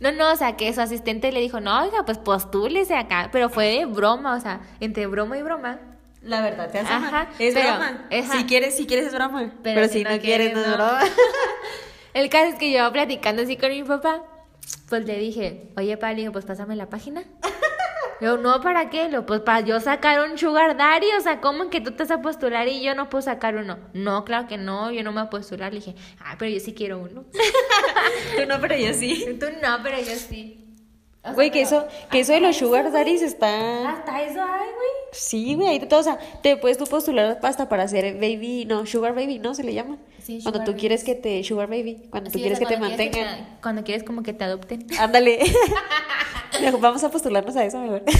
No, 0.00 0.10
no, 0.10 0.32
o 0.32 0.36
sea, 0.36 0.56
que 0.56 0.72
su 0.74 0.80
asistente 0.80 1.30
le 1.30 1.38
dijo, 1.40 1.60
no, 1.60 1.80
oiga, 1.80 2.04
pues 2.04 2.18
postúlese 2.18 2.96
acá. 2.96 3.28
Pero 3.30 3.48
fue 3.48 3.66
de 3.68 3.86
broma, 3.86 4.34
o 4.34 4.40
sea, 4.40 4.60
entre 4.80 5.06
broma 5.06 5.38
y 5.38 5.42
broma. 5.42 5.78
La 6.22 6.40
verdad, 6.42 6.68
te 6.72 6.80
hace 6.80 6.92
Ajá, 6.92 7.10
mal. 7.12 7.28
Es 7.38 7.54
pero- 7.54 7.68
broma. 7.68 8.06
ajá. 8.10 8.36
Si 8.38 8.44
quieres, 8.46 8.76
si 8.76 8.86
quieres 8.86 9.06
es 9.06 9.14
broma. 9.14 9.52
Pero, 9.62 9.80
Pero 9.80 9.88
si, 9.88 10.02
no, 10.02 10.10
quieres, 10.18 10.54
no 10.54 10.60
es 10.60 10.66
broma. 10.74 11.00
El 12.14 12.28
caso 12.30 12.46
es 12.46 12.56
que 12.56 12.72
yo 12.72 12.90
platicando 12.92 13.42
así 13.42 13.56
con 13.56 13.70
mi 13.70 13.84
papá, 13.84 14.24
pues 14.88 15.04
le 15.06 15.18
dije, 15.18 15.70
oye, 15.76 15.96
pa, 15.96 16.10
le 16.10 16.20
digo, 16.20 16.32
pues 16.32 16.44
pásame 16.44 16.76
la 16.76 16.88
página. 16.88 17.24
Yo, 18.22 18.36
no, 18.36 18.60
¿para 18.60 18.88
qué? 18.88 19.08
Lo, 19.08 19.26
pues 19.26 19.40
para 19.40 19.62
yo 19.62 19.80
sacar 19.80 20.20
un 20.30 20.38
sugar 20.38 20.76
daddy, 20.76 21.08
o 21.18 21.20
sea, 21.20 21.40
¿cómo 21.40 21.70
que 21.70 21.80
tú 21.80 21.90
te 21.90 22.04
vas 22.04 22.12
a 22.12 22.22
postular 22.22 22.68
y 22.68 22.80
yo 22.80 22.94
no 22.94 23.08
puedo 23.08 23.20
sacar 23.20 23.56
uno? 23.56 23.80
No, 23.94 24.24
claro 24.24 24.46
que 24.46 24.58
no, 24.58 24.92
yo 24.92 25.02
no 25.02 25.10
me 25.10 25.22
voy 25.22 25.26
a 25.26 25.30
postular. 25.30 25.72
Le 25.72 25.80
dije, 25.80 25.96
ah, 26.20 26.36
pero 26.38 26.48
yo 26.52 26.60
sí 26.60 26.72
quiero 26.72 27.00
uno. 27.00 27.24
Tú 28.36 28.46
no, 28.46 28.60
pero 28.60 28.76
yo 28.76 28.94
sí. 28.94 29.24
Tú 29.40 29.46
no, 29.60 29.78
pero 29.82 29.98
yo 29.98 30.14
sí. 30.14 30.61
O 31.22 31.24
sea, 31.24 31.32
Güey, 31.34 31.50
que 31.52 31.62
eso, 31.62 31.86
que 32.10 32.20
eso 32.20 32.32
de 32.32 32.40
los 32.40 32.56
sugar 32.56 32.90
daddies 32.90 33.22
está... 33.22 33.90
Hasta 33.90 34.22
eso 34.22 34.42
hay, 34.42 34.60
güey. 34.60 34.88
Sí, 35.12 35.54
güey, 35.54 35.68
hay 35.68 35.78
todo. 35.80 36.00
O 36.00 36.02
sea, 36.02 36.18
te 36.42 36.56
puedes 36.56 36.78
tú 36.78 36.84
postular 36.84 37.38
hasta 37.42 37.68
para 37.68 37.86
ser 37.86 38.14
baby, 38.14 38.64
no, 38.66 38.86
sugar 38.86 39.14
baby, 39.14 39.38
¿no? 39.38 39.54
Se 39.54 39.62
le 39.62 39.72
llama. 39.72 39.98
Sí, 40.20 40.40
cuando 40.42 40.64
tú 40.64 40.74
quieres 40.76 41.04
que 41.04 41.14
te, 41.14 41.42
sugar 41.44 41.68
baby, 41.68 42.02
cuando 42.10 42.30
tú 42.30 42.38
Sí, 42.38 42.40
o 42.40 42.42
quieres 42.42 42.58
sea, 42.58 42.66
que 42.68 42.74
te 42.74 42.80
mantengan. 42.80 43.36
te- 43.36 43.60
cuando 43.62 43.84
quieres 43.84 44.02
como 44.02 44.22
que 44.22 44.32
te 44.32 44.42
adopten. 44.44 44.86
Ándale. 44.98 45.40
Vamos 46.80 47.04
a 47.04 47.10
postularnos 47.10 47.56
a 47.56 47.64
eso 47.64 47.78
mejor. 47.80 48.02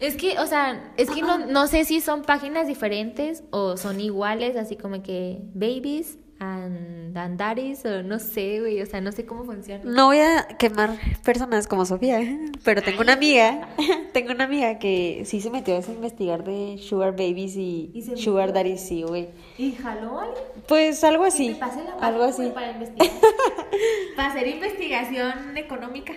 Es 0.00 0.14
que, 0.14 0.38
o 0.38 0.46
sea, 0.46 0.92
es 0.96 1.10
que 1.10 1.22
no, 1.22 1.38
no 1.38 1.66
sé 1.66 1.84
si 1.84 2.00
son 2.00 2.22
páginas 2.22 2.68
diferentes 2.68 3.42
o 3.50 3.76
son 3.76 4.00
iguales, 4.00 4.54
así 4.56 4.76
como 4.76 5.02
que 5.02 5.38
babies 5.54 6.18
and, 6.40 7.16
and 7.16 7.38
daddies, 7.38 7.84
o 7.84 8.02
no 8.02 8.18
sé, 8.18 8.60
güey, 8.60 8.80
o 8.80 8.86
sea, 8.86 9.00
no 9.00 9.12
sé 9.12 9.26
cómo 9.26 9.44
funciona. 9.44 9.82
No 9.84 10.06
voy 10.06 10.18
a 10.18 10.46
quemar 10.58 10.96
personas 11.24 11.66
como 11.66 11.84
Sofía, 11.84 12.20
¿eh? 12.20 12.52
pero 12.64 12.82
tengo 12.82 13.02
una 13.02 13.14
amiga, 13.14 13.68
tengo 14.12 14.32
una 14.32 14.44
amiga 14.44 14.78
que 14.78 15.22
sí 15.24 15.40
se 15.40 15.50
metió 15.50 15.76
a 15.76 15.80
investigar 15.92 16.44
de 16.44 16.78
sugar 16.78 17.12
babies 17.12 17.56
y, 17.56 17.90
¿Y 17.92 18.02
se 18.02 18.16
sugar 18.16 18.52
daddies, 18.52 18.80
sí, 18.80 19.02
güey. 19.02 19.28
¿Y 19.56 19.72
jaló 19.72 20.20
alguien? 20.20 20.44
Pues 20.66 21.02
algo 21.02 21.24
así, 21.24 21.50
me 21.50 21.58
la 21.58 21.92
algo 22.00 22.24
así. 22.24 22.48
para 22.50 22.72
investigar. 22.72 23.08
para 24.16 24.28
hacer 24.30 24.46
investigación 24.46 25.56
económica. 25.56 26.12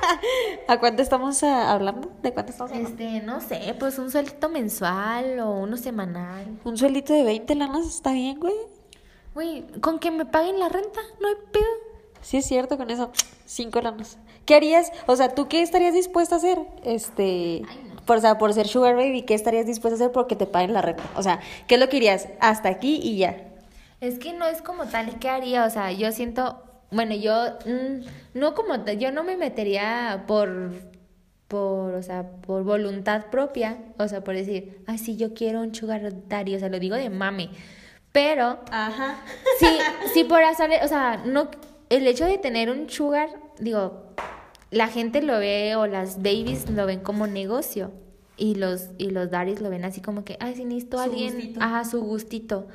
¿A 0.68 0.78
cuánto 0.78 1.02
estamos 1.02 1.42
ah, 1.42 1.72
hablando? 1.72 2.10
¿De 2.22 2.32
cuánto 2.32 2.52
estamos 2.52 2.72
hablando? 2.72 2.90
Este, 2.90 3.20
no 3.20 3.40
sé, 3.40 3.74
pues 3.78 3.98
un 3.98 4.10
sueldo 4.10 4.48
mensual 4.48 5.38
o 5.40 5.50
uno 5.50 5.76
semanal. 5.76 6.58
Un 6.64 6.78
sueldito 6.78 7.12
de 7.12 7.24
20 7.24 7.54
lanas 7.56 7.86
está 7.86 8.12
bien, 8.12 8.38
güey. 8.38 8.54
Güey, 9.34 9.64
con 9.80 9.98
que 9.98 10.10
me 10.10 10.26
paguen 10.26 10.58
la 10.58 10.68
renta, 10.68 11.00
no 11.20 11.28
hay 11.28 11.34
pedo. 11.52 11.64
Sí 12.22 12.38
es 12.38 12.46
cierto 12.46 12.76
con 12.76 12.90
eso. 12.90 13.10
Cinco 13.46 13.80
lanas. 13.80 14.18
¿Qué 14.44 14.54
harías? 14.54 14.92
O 15.06 15.16
sea, 15.16 15.34
¿tú 15.34 15.48
qué 15.48 15.62
estarías 15.62 15.94
dispuesta 15.94 16.36
a 16.36 16.38
hacer? 16.38 16.58
Este, 16.84 17.62
por, 18.06 18.16
o 18.16 18.20
sea, 18.20 18.38
por 18.38 18.52
ser 18.52 18.68
sugar 18.68 18.96
baby, 18.96 19.22
¿qué 19.22 19.34
estarías 19.34 19.66
dispuesta 19.66 19.94
a 19.94 19.98
hacer 19.98 20.12
porque 20.12 20.36
te 20.36 20.46
paguen 20.46 20.72
la 20.72 20.82
renta? 20.82 21.02
O 21.16 21.22
sea, 21.22 21.40
¿qué 21.66 21.74
es 21.74 21.80
lo 21.80 21.88
que 21.88 21.98
irías? 21.98 22.28
Hasta 22.40 22.68
aquí 22.68 23.00
y 23.02 23.16
ya. 23.16 23.36
Es 24.00 24.18
que 24.18 24.32
no 24.32 24.46
es 24.46 24.62
como 24.62 24.86
tal, 24.86 25.18
¿qué 25.18 25.28
haría? 25.28 25.64
O 25.64 25.70
sea, 25.70 25.92
yo 25.92 26.10
siento, 26.10 26.62
bueno, 26.90 27.14
yo 27.14 27.32
mm, 27.66 28.04
no 28.34 28.54
como 28.54 28.84
yo 28.84 29.12
no 29.12 29.24
me 29.24 29.36
metería 29.36 30.24
por, 30.26 30.72
por, 31.48 31.94
o 31.94 32.02
sea, 32.02 32.30
por 32.40 32.64
voluntad 32.64 33.26
propia, 33.26 33.78
o 33.98 34.08
sea, 34.08 34.24
por 34.24 34.34
decir, 34.34 34.82
ay, 34.86 34.98
sí, 34.98 35.16
yo 35.16 35.34
quiero 35.34 35.60
un 35.60 35.74
sugar 35.74 36.28
daddy, 36.28 36.56
o 36.56 36.58
sea, 36.58 36.68
lo 36.68 36.78
digo 36.78 36.96
de 36.96 37.10
mame, 37.10 37.50
pero 38.12 38.58
Ajá. 38.70 39.20
sí, 39.58 39.66
sí 40.14 40.24
por 40.24 40.42
hacer, 40.42 40.70
o 40.84 40.88
sea, 40.88 41.22
no, 41.24 41.48
el 41.88 42.06
hecho 42.06 42.24
de 42.26 42.38
tener 42.38 42.70
un 42.70 42.88
sugar, 42.90 43.28
digo, 43.58 44.02
la 44.70 44.88
gente 44.88 45.22
lo 45.22 45.38
ve 45.38 45.74
o 45.76 45.86
las 45.86 46.18
babies 46.18 46.68
lo 46.70 46.86
ven 46.86 47.00
como 47.00 47.26
negocio 47.26 47.90
y 48.36 48.54
los 48.54 48.88
y 48.98 49.10
los 49.10 49.30
daddies 49.30 49.60
lo 49.60 49.68
ven 49.70 49.84
así 49.84 50.00
como 50.00 50.24
que, 50.24 50.36
ay, 50.40 50.54
si 50.54 50.64
necesito 50.64 50.98
a 51.00 51.04
alguien, 51.04 51.34
gustito. 51.34 51.60
ajá, 51.62 51.84
su 51.84 52.00
gustito. 52.02 52.66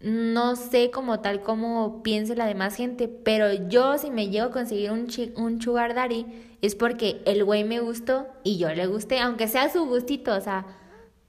No 0.00 0.56
sé 0.56 0.90
como 0.90 1.20
tal 1.20 1.42
como 1.42 2.02
piense 2.02 2.34
la 2.34 2.46
demás 2.46 2.74
gente, 2.74 3.06
pero 3.06 3.52
yo 3.68 3.98
si 3.98 4.10
me 4.10 4.28
llego 4.30 4.46
a 4.46 4.50
conseguir 4.50 4.90
un, 4.92 5.08
chi- 5.08 5.32
un 5.36 5.60
sugar 5.60 5.94
daddy 5.94 6.24
es 6.62 6.74
porque 6.74 7.20
el 7.26 7.44
güey 7.44 7.64
me 7.64 7.80
gustó 7.80 8.26
y 8.42 8.56
yo 8.56 8.70
le 8.74 8.86
gusté, 8.86 9.18
aunque 9.20 9.46
sea 9.46 9.68
su 9.68 9.84
gustito, 9.84 10.34
o 10.34 10.40
sea, 10.40 10.64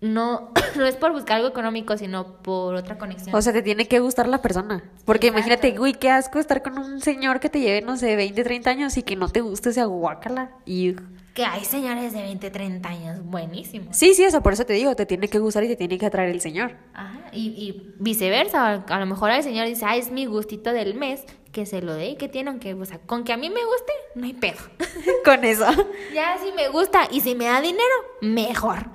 no, 0.02 0.52
no 0.76 0.86
es 0.86 0.96
por 0.96 1.14
buscar 1.14 1.38
algo 1.38 1.48
económico, 1.48 1.96
sino 1.98 2.42
por 2.42 2.76
otra 2.76 2.98
conexión. 2.98 3.34
O 3.36 3.42
sea, 3.42 3.54
te 3.54 3.62
tiene 3.62 3.88
que 3.88 4.00
gustar 4.00 4.28
la 4.28 4.42
persona. 4.42 4.84
Porque 5.06 5.28
Exacto. 5.28 5.48
imagínate, 5.48 5.78
güey, 5.78 5.94
qué 5.94 6.10
asco 6.10 6.40
estar 6.40 6.62
con 6.64 6.78
un 6.78 7.00
señor 7.02 7.40
que 7.40 7.50
te 7.50 7.60
lleve, 7.60 7.82
no 7.82 7.96
sé, 7.98 8.16
20, 8.16 8.44
30 8.44 8.70
años 8.70 8.98
y 8.98 9.04
que 9.04 9.16
no 9.16 9.30
te 9.30 9.42
guste 9.42 9.70
ese 9.70 9.86
guácala. 9.86 10.52
Y... 10.66 10.96
Que 11.34 11.46
hay 11.46 11.64
señores 11.64 12.12
de 12.12 12.22
20, 12.24 12.52
30 12.52 12.90
años 12.90 13.24
buenísimos. 13.24 13.96
Sí, 13.96 14.14
sí, 14.16 14.26
o 14.26 14.30
sea, 14.30 14.42
por 14.42 14.52
eso 14.52 14.66
te 14.66 14.74
digo, 14.74 14.94
te 14.98 15.06
tiene 15.06 15.30
que 15.30 15.40
gustar 15.40 15.64
y 15.64 15.70
te 15.70 15.78
tiene 15.78 15.98
que 15.98 16.06
atraer 16.06 16.30
el 16.30 16.42
señor. 16.42 16.76
Ajá, 16.94 17.30
y, 17.32 17.48
y 17.48 17.94
viceversa. 18.00 18.84
A 18.86 19.00
lo 19.00 19.06
mejor 19.06 19.32
el 19.32 19.42
señor 19.42 19.66
dice, 19.68 19.86
ah, 19.88 19.96
es 19.96 20.12
mi 20.12 20.26
gustito 20.26 20.74
del 20.74 20.96
mes, 20.96 21.24
que 21.52 21.66
se 21.66 21.82
lo 21.82 21.94
dé 21.94 22.10
y 22.10 22.16
que 22.16 22.30
tiene, 22.30 22.50
aunque, 22.50 22.74
o 22.74 22.86
sea, 22.86 23.00
con 23.00 23.24
que 23.24 23.34
a 23.34 23.38
mí 23.38 23.50
me 23.50 23.64
guste, 23.64 23.92
no 24.16 24.26
hay 24.26 24.34
pedo. 24.34 24.60
con 25.26 25.44
eso. 25.44 25.66
ya 26.14 26.38
si 26.44 26.52
me 26.54 26.70
gusta 26.70 27.08
y 27.12 27.22
si 27.22 27.36
me 27.36 27.46
da 27.46 27.62
dinero, 27.62 27.84
mejor. 28.22 28.86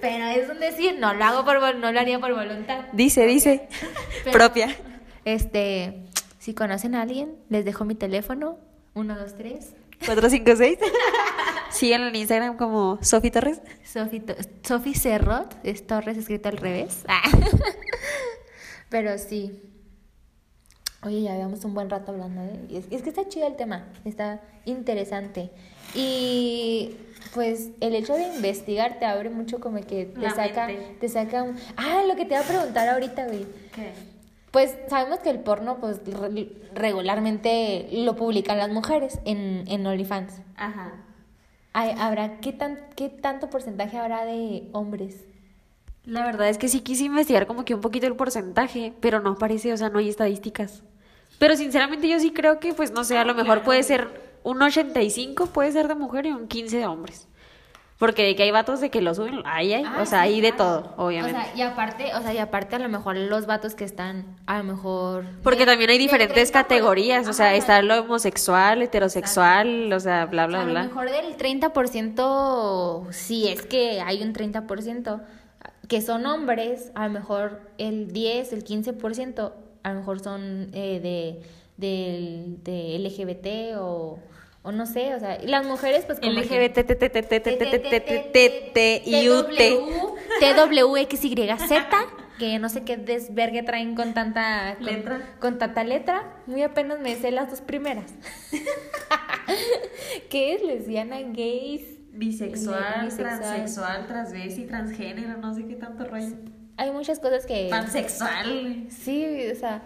Pero 0.00 0.24
es 0.26 0.48
un 0.48 0.60
decir, 0.60 0.98
no 0.98 1.12
lo 1.14 1.24
hago 1.24 1.44
por 1.44 1.74
no 1.76 1.92
lo 1.92 2.00
haría 2.00 2.18
por 2.18 2.34
voluntad. 2.34 2.86
Dice, 2.92 3.26
dice. 3.26 3.68
Pero- 4.24 4.32
Propia. 4.32 4.76
Este, 5.24 6.06
si 6.38 6.54
conocen 6.54 6.94
a 6.94 7.02
alguien, 7.02 7.36
les 7.48 7.64
dejo 7.64 7.84
mi 7.84 7.94
teléfono, 7.94 8.58
1, 8.94 9.18
2, 9.18 9.34
3. 9.36 9.74
456. 10.04 10.78
Síganlo 11.70 12.08
en 12.08 12.16
Instagram 12.16 12.56
como 12.56 12.98
Sofi 13.02 13.30
Torres. 13.30 13.60
Sofi, 13.84 14.22
Sofi 14.62 14.94
Cerrot, 14.94 15.56
es 15.62 15.86
Torres 15.86 16.18
escrito 16.18 16.48
al 16.48 16.56
revés. 16.56 17.04
Ah. 17.08 17.22
Pero 18.88 19.16
sí. 19.18 19.71
Oye, 21.04 21.22
ya 21.22 21.34
llevamos 21.34 21.64
un 21.64 21.74
buen 21.74 21.90
rato 21.90 22.12
hablando, 22.12 22.42
¿eh? 22.42 22.60
Y 22.68 22.76
Es, 22.76 22.86
es 22.90 23.02
que 23.02 23.08
está 23.08 23.26
chido 23.28 23.46
el 23.46 23.56
tema, 23.56 23.86
está 24.04 24.40
interesante. 24.64 25.50
Y 25.94 26.96
pues 27.34 27.70
el 27.80 27.94
hecho 27.94 28.14
de 28.14 28.22
investigar 28.34 28.98
te 28.98 29.04
abre 29.06 29.30
mucho 29.30 29.58
como 29.60 29.80
que 29.80 30.06
te 30.06 30.20
La 30.20 30.30
saca, 30.30 30.66
mente. 30.68 30.96
te 31.00 31.08
saca 31.08 31.42
un... 31.42 31.56
Ah, 31.76 32.02
lo 32.06 32.14
que 32.14 32.24
te 32.24 32.34
iba 32.34 32.40
a 32.44 32.46
preguntar 32.46 32.88
ahorita, 32.88 33.26
güey. 33.26 33.46
Pues 34.52 34.76
sabemos 34.88 35.18
que 35.20 35.30
el 35.30 35.40
porno, 35.40 35.78
pues 35.80 36.00
re- 36.06 36.52
regularmente 36.74 37.88
lo 37.92 38.14
publican 38.16 38.58
las 38.58 38.70
mujeres 38.70 39.18
en, 39.24 39.64
en 39.66 39.86
OnlyFans. 39.86 40.40
Ajá. 40.56 40.92
Ay, 41.72 41.94
¿Habrá 41.98 42.38
qué, 42.40 42.52
tan, 42.52 42.78
qué 42.96 43.08
tanto 43.08 43.48
porcentaje 43.50 43.96
habrá 43.96 44.24
de 44.26 44.68
hombres? 44.72 45.24
La 46.04 46.24
verdad 46.26 46.48
es 46.48 46.58
que 46.58 46.68
sí 46.68 46.80
quise 46.80 47.04
investigar 47.04 47.46
como 47.46 47.64
que 47.64 47.74
un 47.74 47.80
poquito 47.80 48.06
el 48.06 48.14
porcentaje, 48.14 48.92
pero 49.00 49.20
no 49.20 49.30
aparece, 49.30 49.72
o 49.72 49.76
sea, 49.76 49.88
no 49.88 49.98
hay 50.00 50.08
estadísticas. 50.10 50.82
Pero 51.42 51.56
sinceramente 51.56 52.06
yo 52.06 52.20
sí 52.20 52.30
creo 52.30 52.60
que, 52.60 52.72
pues 52.72 52.92
no 52.92 53.02
sé, 53.02 53.18
a 53.18 53.24
lo 53.24 53.34
mejor 53.34 53.62
puede 53.62 53.82
ser 53.82 54.06
un 54.44 54.62
85 54.62 55.46
puede 55.46 55.72
ser 55.72 55.88
de 55.88 55.96
mujer 55.96 56.24
y 56.26 56.30
un 56.30 56.46
15 56.46 56.76
de 56.76 56.86
hombres. 56.86 57.26
Porque 57.98 58.22
de 58.22 58.36
que 58.36 58.44
hay 58.44 58.52
vatos 58.52 58.80
de 58.80 58.90
que 58.90 59.00
lo 59.00 59.12
suben, 59.12 59.42
ahí 59.44 59.72
hay, 59.72 59.84
o 60.00 60.06
sea, 60.06 60.20
hay 60.20 60.40
de 60.40 60.52
todo, 60.52 60.94
obviamente. 60.96 61.36
O 61.36 61.42
sea, 61.42 61.52
y 61.56 61.62
aparte, 61.62 62.14
o 62.14 62.22
sea, 62.22 62.32
y 62.32 62.38
aparte 62.38 62.76
a 62.76 62.78
lo 62.78 62.88
mejor 62.88 63.16
los 63.16 63.46
vatos 63.46 63.74
que 63.74 63.82
están, 63.82 64.36
a 64.46 64.58
lo 64.58 64.62
mejor... 64.64 65.24
Porque 65.42 65.60
de- 65.60 65.66
también 65.66 65.90
hay 65.90 65.98
diferentes 65.98 66.50
30%, 66.50 66.52
categorías, 66.52 67.26
o 67.26 67.32
sea, 67.32 67.46
ajá, 67.46 67.56
está 67.56 67.82
lo 67.82 68.02
homosexual, 68.02 68.80
heterosexual, 68.80 69.92
o 69.92 69.98
sea, 69.98 70.26
bla, 70.26 70.46
bla, 70.46 70.60
a 70.60 70.64
lo 70.64 70.70
bla. 70.70 70.82
mejor 70.84 71.10
del 71.10 71.36
30%, 71.36 73.10
si 73.10 73.48
es 73.48 73.62
que 73.66 74.00
hay 74.00 74.22
un 74.22 74.32
30%, 74.32 75.20
que 75.88 76.00
son 76.02 76.24
hombres, 76.26 76.92
a 76.94 77.08
lo 77.08 77.12
mejor 77.12 77.60
el 77.78 78.12
10, 78.12 78.52
el 78.52 78.64
15%, 78.64 79.52
a 79.82 79.92
lo 79.92 80.00
mejor 80.00 80.20
son 80.20 80.70
eh, 80.72 81.00
de, 81.00 81.42
de, 81.76 82.56
de, 82.62 82.98
LGBT 82.98 83.78
o, 83.78 84.18
o 84.62 84.72
no 84.72 84.86
sé, 84.86 85.14
o 85.14 85.20
sea, 85.20 85.38
las 85.42 85.66
mujeres 85.66 86.04
pues 86.04 86.20
como 86.20 86.32
LGBT 86.32 86.78
TWXYZ 90.40 91.72
que 92.38 92.58
no 92.58 92.68
sé 92.68 92.82
qué 92.82 92.96
desvergue 92.96 93.62
traen 93.62 93.94
con 93.94 94.14
tanta 94.14 94.74
letra. 94.80 95.36
con 95.38 95.58
tanta 95.58 95.84
letra, 95.84 96.40
muy 96.46 96.62
apenas 96.62 96.98
me 96.98 97.14
sé 97.14 97.30
las 97.30 97.50
dos 97.50 97.60
primeras. 97.60 98.12
¿Qué 100.30 100.54
es 100.54 100.62
lesbiana, 100.62 101.20
gays, 101.20 102.00
bisexual, 102.12 103.04
bisexual. 103.04 103.40
transexual, 103.40 104.06
transvesti, 104.08 104.64
transgénero, 104.64 105.36
no 105.38 105.54
sé 105.54 105.66
qué 105.66 105.76
tanto 105.76 106.04
rollo. 106.04 106.34
Hay 106.82 106.90
muchas 106.90 107.20
cosas 107.20 107.46
que 107.46 107.68
Pansexual. 107.70 108.88
sí, 108.90 109.24
o 109.52 109.54
sea, 109.54 109.82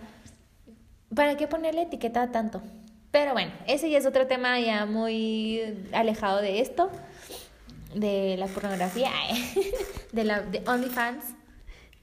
¿para 1.15 1.37
qué 1.37 1.47
ponerle 1.47 1.83
etiqueta 1.83 2.33
tanto? 2.33 2.63
Pero 3.11 3.35
bueno, 3.35 3.53
ese 3.67 3.91
ya 3.91 3.99
es 3.99 4.07
otro 4.07 4.27
tema 4.27 4.59
ya 4.61 4.87
muy 4.87 5.61
alejado 5.93 6.41
de 6.41 6.61
esto, 6.61 6.91
de 7.95 8.37
la 8.39 8.47
pornografía, 8.47 9.11
de 10.13 10.25
la 10.25 10.41
de 10.41 10.63
OnlyFans. 10.67 11.36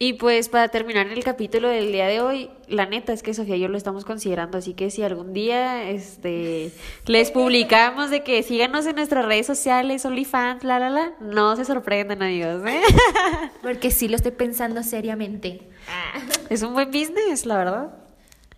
Y 0.04 0.12
pues 0.12 0.50
para 0.50 0.68
terminar 0.68 1.08
el 1.08 1.24
capítulo 1.24 1.70
del 1.70 1.94
día 1.94 2.08
de 2.08 2.20
hoy, 2.20 2.50
la 2.68 2.86
neta 2.86 3.14
es 3.14 3.24
que 3.24 3.34
Sofía 3.34 3.56
y 3.56 3.62
yo 3.62 3.70
lo 3.70 3.78
estamos 3.78 4.04
considerando, 4.04 4.58
así 4.58 4.74
que 4.74 4.92
si 4.92 5.02
algún 5.02 5.32
día 5.32 5.90
este 5.90 6.74
les 7.06 7.32
publicamos 7.32 8.10
de 8.10 8.22
que 8.22 8.44
síganos 8.44 8.86
en 8.86 8.98
nuestras 8.98 9.24
redes 9.24 9.48
sociales, 9.48 10.04
OnlyFans, 10.04 10.66
la 10.66 10.78
la 10.78 10.90
la, 10.90 11.14
no 11.22 11.56
se 11.56 11.64
sorprendan 11.64 12.22
amigos, 12.22 12.66
¿eh? 12.68 12.82
Porque 13.62 13.92
sí 13.92 14.10
lo 14.10 14.18
estoy 14.18 14.34
pensando 14.34 14.84
seriamente. 14.84 15.70
Es 16.50 16.64
un 16.64 16.74
buen 16.74 16.92
business, 16.92 17.46
la 17.46 17.56
verdad. 17.56 17.96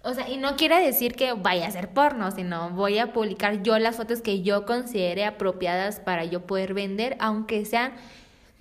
O 0.02 0.16
sea, 0.16 0.28
y 0.28 0.38
no 0.38 0.56
quiere 0.56 0.84
decir 0.84 1.14
que 1.14 1.34
vaya 1.34 1.68
a 1.68 1.72
ser 1.72 1.90
porno, 1.90 2.32
sino 2.32 2.72
voy 2.72 2.98
a 2.98 3.14
publicar 3.14 3.62
yo 3.62 3.78
las 3.78 3.98
fotos 3.98 4.22
que 4.22 4.42
yo 4.42 4.66
considere 4.66 5.26
apropiadas 5.26 6.00
para 6.00 6.26
yo 6.26 6.48
poder 6.48 6.74
vender, 6.74 7.16
aunque 7.20 7.66
sean 7.66 7.94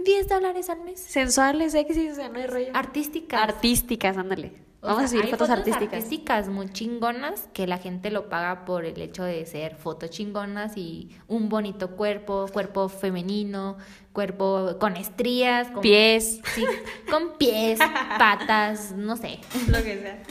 10 0.04 0.28
dólares 0.28 0.68
al 0.70 0.80
mes. 0.82 1.00
Sensuales, 1.00 1.72
sexy, 1.72 2.08
o 2.08 2.14
sea, 2.14 2.28
no 2.28 2.38
hay 2.38 2.46
rollo. 2.46 2.70
Artísticas. 2.74 3.40
Artísticas, 3.42 4.16
ándale. 4.16 4.52
O 4.80 4.88
Vamos 4.88 4.98
sea, 4.98 5.04
a 5.06 5.08
subir 5.08 5.24
hay 5.24 5.30
fotos, 5.30 5.48
fotos 5.48 5.58
artísticas. 5.60 5.94
artísticas 6.04 6.48
muy 6.48 6.68
chingonas 6.70 7.48
que 7.54 7.66
la 7.66 7.78
gente 7.78 8.10
lo 8.10 8.28
paga 8.28 8.66
por 8.66 8.84
el 8.84 9.00
hecho 9.00 9.24
de 9.24 9.46
ser 9.46 9.76
fotos 9.76 10.10
chingonas 10.10 10.76
y 10.76 11.08
un 11.26 11.48
bonito 11.48 11.92
cuerpo, 11.96 12.46
cuerpo 12.52 12.90
femenino, 12.90 13.78
cuerpo 14.12 14.76
con 14.78 14.96
estrías, 14.98 15.68
con 15.70 15.80
Pies. 15.80 16.40
sí, 16.54 16.66
con 17.10 17.38
pies, 17.38 17.78
patas, 18.18 18.92
no 18.92 19.16
sé. 19.16 19.38
Lo 19.68 19.82
que 19.82 20.00
sea. 20.02 20.22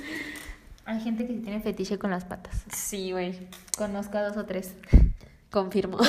Hay 0.86 1.00
gente 1.02 1.26
que 1.26 1.34
sí 1.34 1.40
tiene 1.40 1.60
fetiche 1.60 1.98
con 1.98 2.12
las 2.12 2.26
patas. 2.26 2.64
Sí, 2.72 3.12
güey. 3.12 3.48
Conozco 3.76 4.20
a 4.20 4.22
dos 4.28 4.38
o 4.38 4.46
tres. 4.46 4.76
Confirmo. 5.50 5.98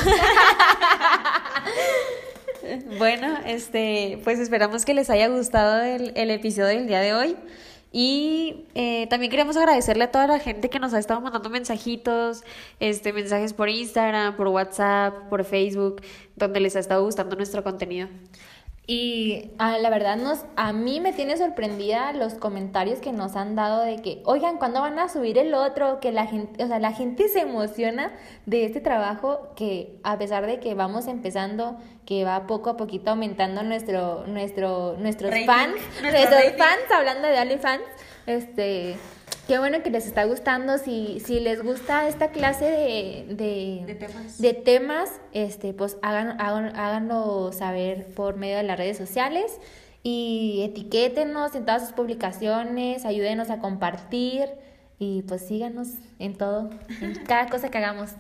bueno, 2.99 3.39
este, 3.47 4.21
pues 4.25 4.39
esperamos 4.39 4.85
que 4.85 4.95
les 4.95 5.11
haya 5.11 5.29
gustado 5.29 5.83
el, 5.83 6.13
el 6.17 6.31
episodio 6.31 6.79
del 6.79 6.87
día 6.87 7.01
de 7.01 7.15
hoy. 7.15 7.37
Y 7.97 8.67
eh, 8.75 9.07
también 9.09 9.31
queremos 9.31 9.57
agradecerle 9.57 10.03
a 10.03 10.11
toda 10.11 10.27
la 10.27 10.41
gente 10.41 10.69
que 10.69 10.81
nos 10.81 10.93
ha 10.95 10.99
estado 10.99 11.21
mandando 11.21 11.49
mensajitos, 11.49 12.43
este, 12.81 13.13
mensajes 13.13 13.53
por 13.53 13.69
Instagram, 13.69 14.37
por 14.37 14.49
WhatsApp, 14.49 15.29
por 15.29 15.45
Facebook, 15.45 16.03
donde 16.35 16.59
les 16.59 16.75
ha 16.75 16.81
estado 16.81 17.05
gustando 17.05 17.37
nuestro 17.37 17.63
contenido. 17.63 18.09
Y 18.87 19.53
ah, 19.59 19.79
la 19.79 19.89
verdad 19.89 20.19
nos, 20.19 20.45
a 20.57 20.75
mí 20.75 21.01
me 21.01 21.15
tiene 21.15 21.39
sorprendida 21.39 22.13
los 22.13 22.35
comentarios 22.35 22.99
que 22.99 23.13
nos 23.13 23.35
han 23.35 23.57
dado 23.57 23.83
de 23.83 24.03
que, 24.03 24.21
oigan, 24.27 24.59
¿cuándo 24.59 24.83
van 24.83 24.99
a 24.99 25.09
subir 25.09 25.39
el 25.39 25.55
otro? 25.55 26.01
Que 26.01 26.13
la 26.13 26.27
gente, 26.27 26.63
o 26.63 26.67
sea, 26.67 26.79
la 26.79 26.93
gente 26.93 27.31
se 27.31 27.41
emociona 27.41 28.13
de 28.45 28.67
este 28.67 28.83
trabajo 28.83 29.49
que 29.57 29.97
a 30.03 30.19
pesar 30.19 30.47
de 30.47 30.61
que 30.61 30.75
vamos 30.75 31.07
empezando, 31.07 31.79
que 32.05 32.25
va 32.25 32.47
poco 32.47 32.69
a 32.69 32.77
poquito 32.77 33.11
aumentando 33.11 33.63
nuestro, 33.63 34.27
nuestro, 34.27 34.97
nuestros 34.99 35.31
Rating, 35.31 35.47
fans, 35.47 35.75
nuestro 36.03 36.11
nuestros 36.11 36.45
rating. 36.45 36.59
fans, 36.59 36.93
hablando 36.95 37.29
de 37.29 37.41
OnlyFans, 37.41 37.83
este, 38.27 38.97
qué 39.47 39.59
bueno 39.59 39.83
que 39.83 39.91
les 39.91 40.07
está 40.07 40.25
gustando, 40.25 40.79
si, 40.79 41.21
si 41.21 41.41
les 41.41 41.63
gusta 41.63 42.09
esta 42.09 42.29
clase 42.29 42.65
de, 42.65 43.35
de, 43.35 43.85
De 43.87 43.95
temas. 43.95 44.39
de 44.41 44.55
temas, 44.55 45.11
este, 45.33 45.73
pues 45.73 45.97
hagan, 46.03 46.41
hagan, 46.41 46.77
háganlo 46.77 47.53
saber 47.53 48.07
por 48.15 48.37
medio 48.37 48.57
de 48.57 48.63
las 48.63 48.79
redes 48.79 48.97
sociales 48.97 49.59
y 50.03 50.63
etiquétenos 50.65 51.55
en 51.55 51.65
todas 51.65 51.83
sus 51.83 51.93
publicaciones, 51.93 53.05
ayúdenos 53.05 53.51
a 53.51 53.59
compartir 53.59 54.49
y 54.99 55.23
pues 55.23 55.47
síganos 55.47 55.89
en 56.19 56.37
todo, 56.37 56.71
en 57.01 57.15
cada 57.27 57.49
cosa 57.49 57.69
que 57.71 57.79
hagamos. 57.79 58.11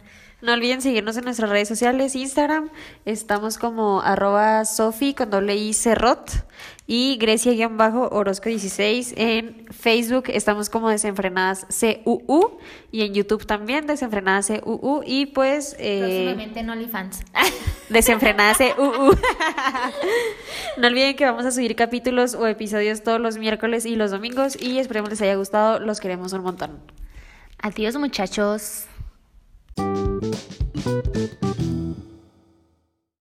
No 0.42 0.52
olviden 0.52 0.82
seguirnos 0.82 1.16
en 1.16 1.24
nuestras 1.24 1.48
redes 1.48 1.68
sociales, 1.68 2.14
Instagram, 2.14 2.68
estamos 3.06 3.56
como 3.56 4.02
arroba 4.02 4.66
sofi 4.66 5.14
con 5.14 5.30
doble 5.30 5.56
i 5.56 5.72
cerrot 5.72 6.44
y 6.86 7.18
Grecia-orozco16 7.18 9.14
en 9.16 9.64
Facebook, 9.72 10.24
estamos 10.26 10.68
como 10.68 10.90
desenfrenadas 10.90 11.66
CUU 12.04 12.58
y 12.92 13.02
en 13.02 13.14
YouTube 13.14 13.46
también 13.46 13.86
desenfrenadas 13.86 14.52
CUU 14.62 15.02
y 15.06 15.24
pues 15.26 15.76
eh, 15.78 16.00
Próximamente 16.00 16.60
en 16.60 16.68
OnlyFans. 16.68 17.22
desenfrenadas 17.88 18.58
CUU. 18.76 19.16
no 20.76 20.86
olviden 20.86 21.16
que 21.16 21.24
vamos 21.24 21.46
a 21.46 21.52
subir 21.52 21.74
capítulos 21.74 22.34
o 22.34 22.46
episodios 22.46 23.02
todos 23.02 23.18
los 23.18 23.38
miércoles 23.38 23.86
y 23.86 23.96
los 23.96 24.10
domingos 24.10 24.60
y 24.60 24.78
esperemos 24.78 25.08
les 25.08 25.22
haya 25.22 25.36
gustado, 25.36 25.80
los 25.80 26.00
queremos 26.00 26.34
un 26.34 26.42
montón. 26.42 26.80
Adiós 27.62 27.96
muchachos. 27.96 28.84
Thank 30.84 31.16
you. 31.16 31.23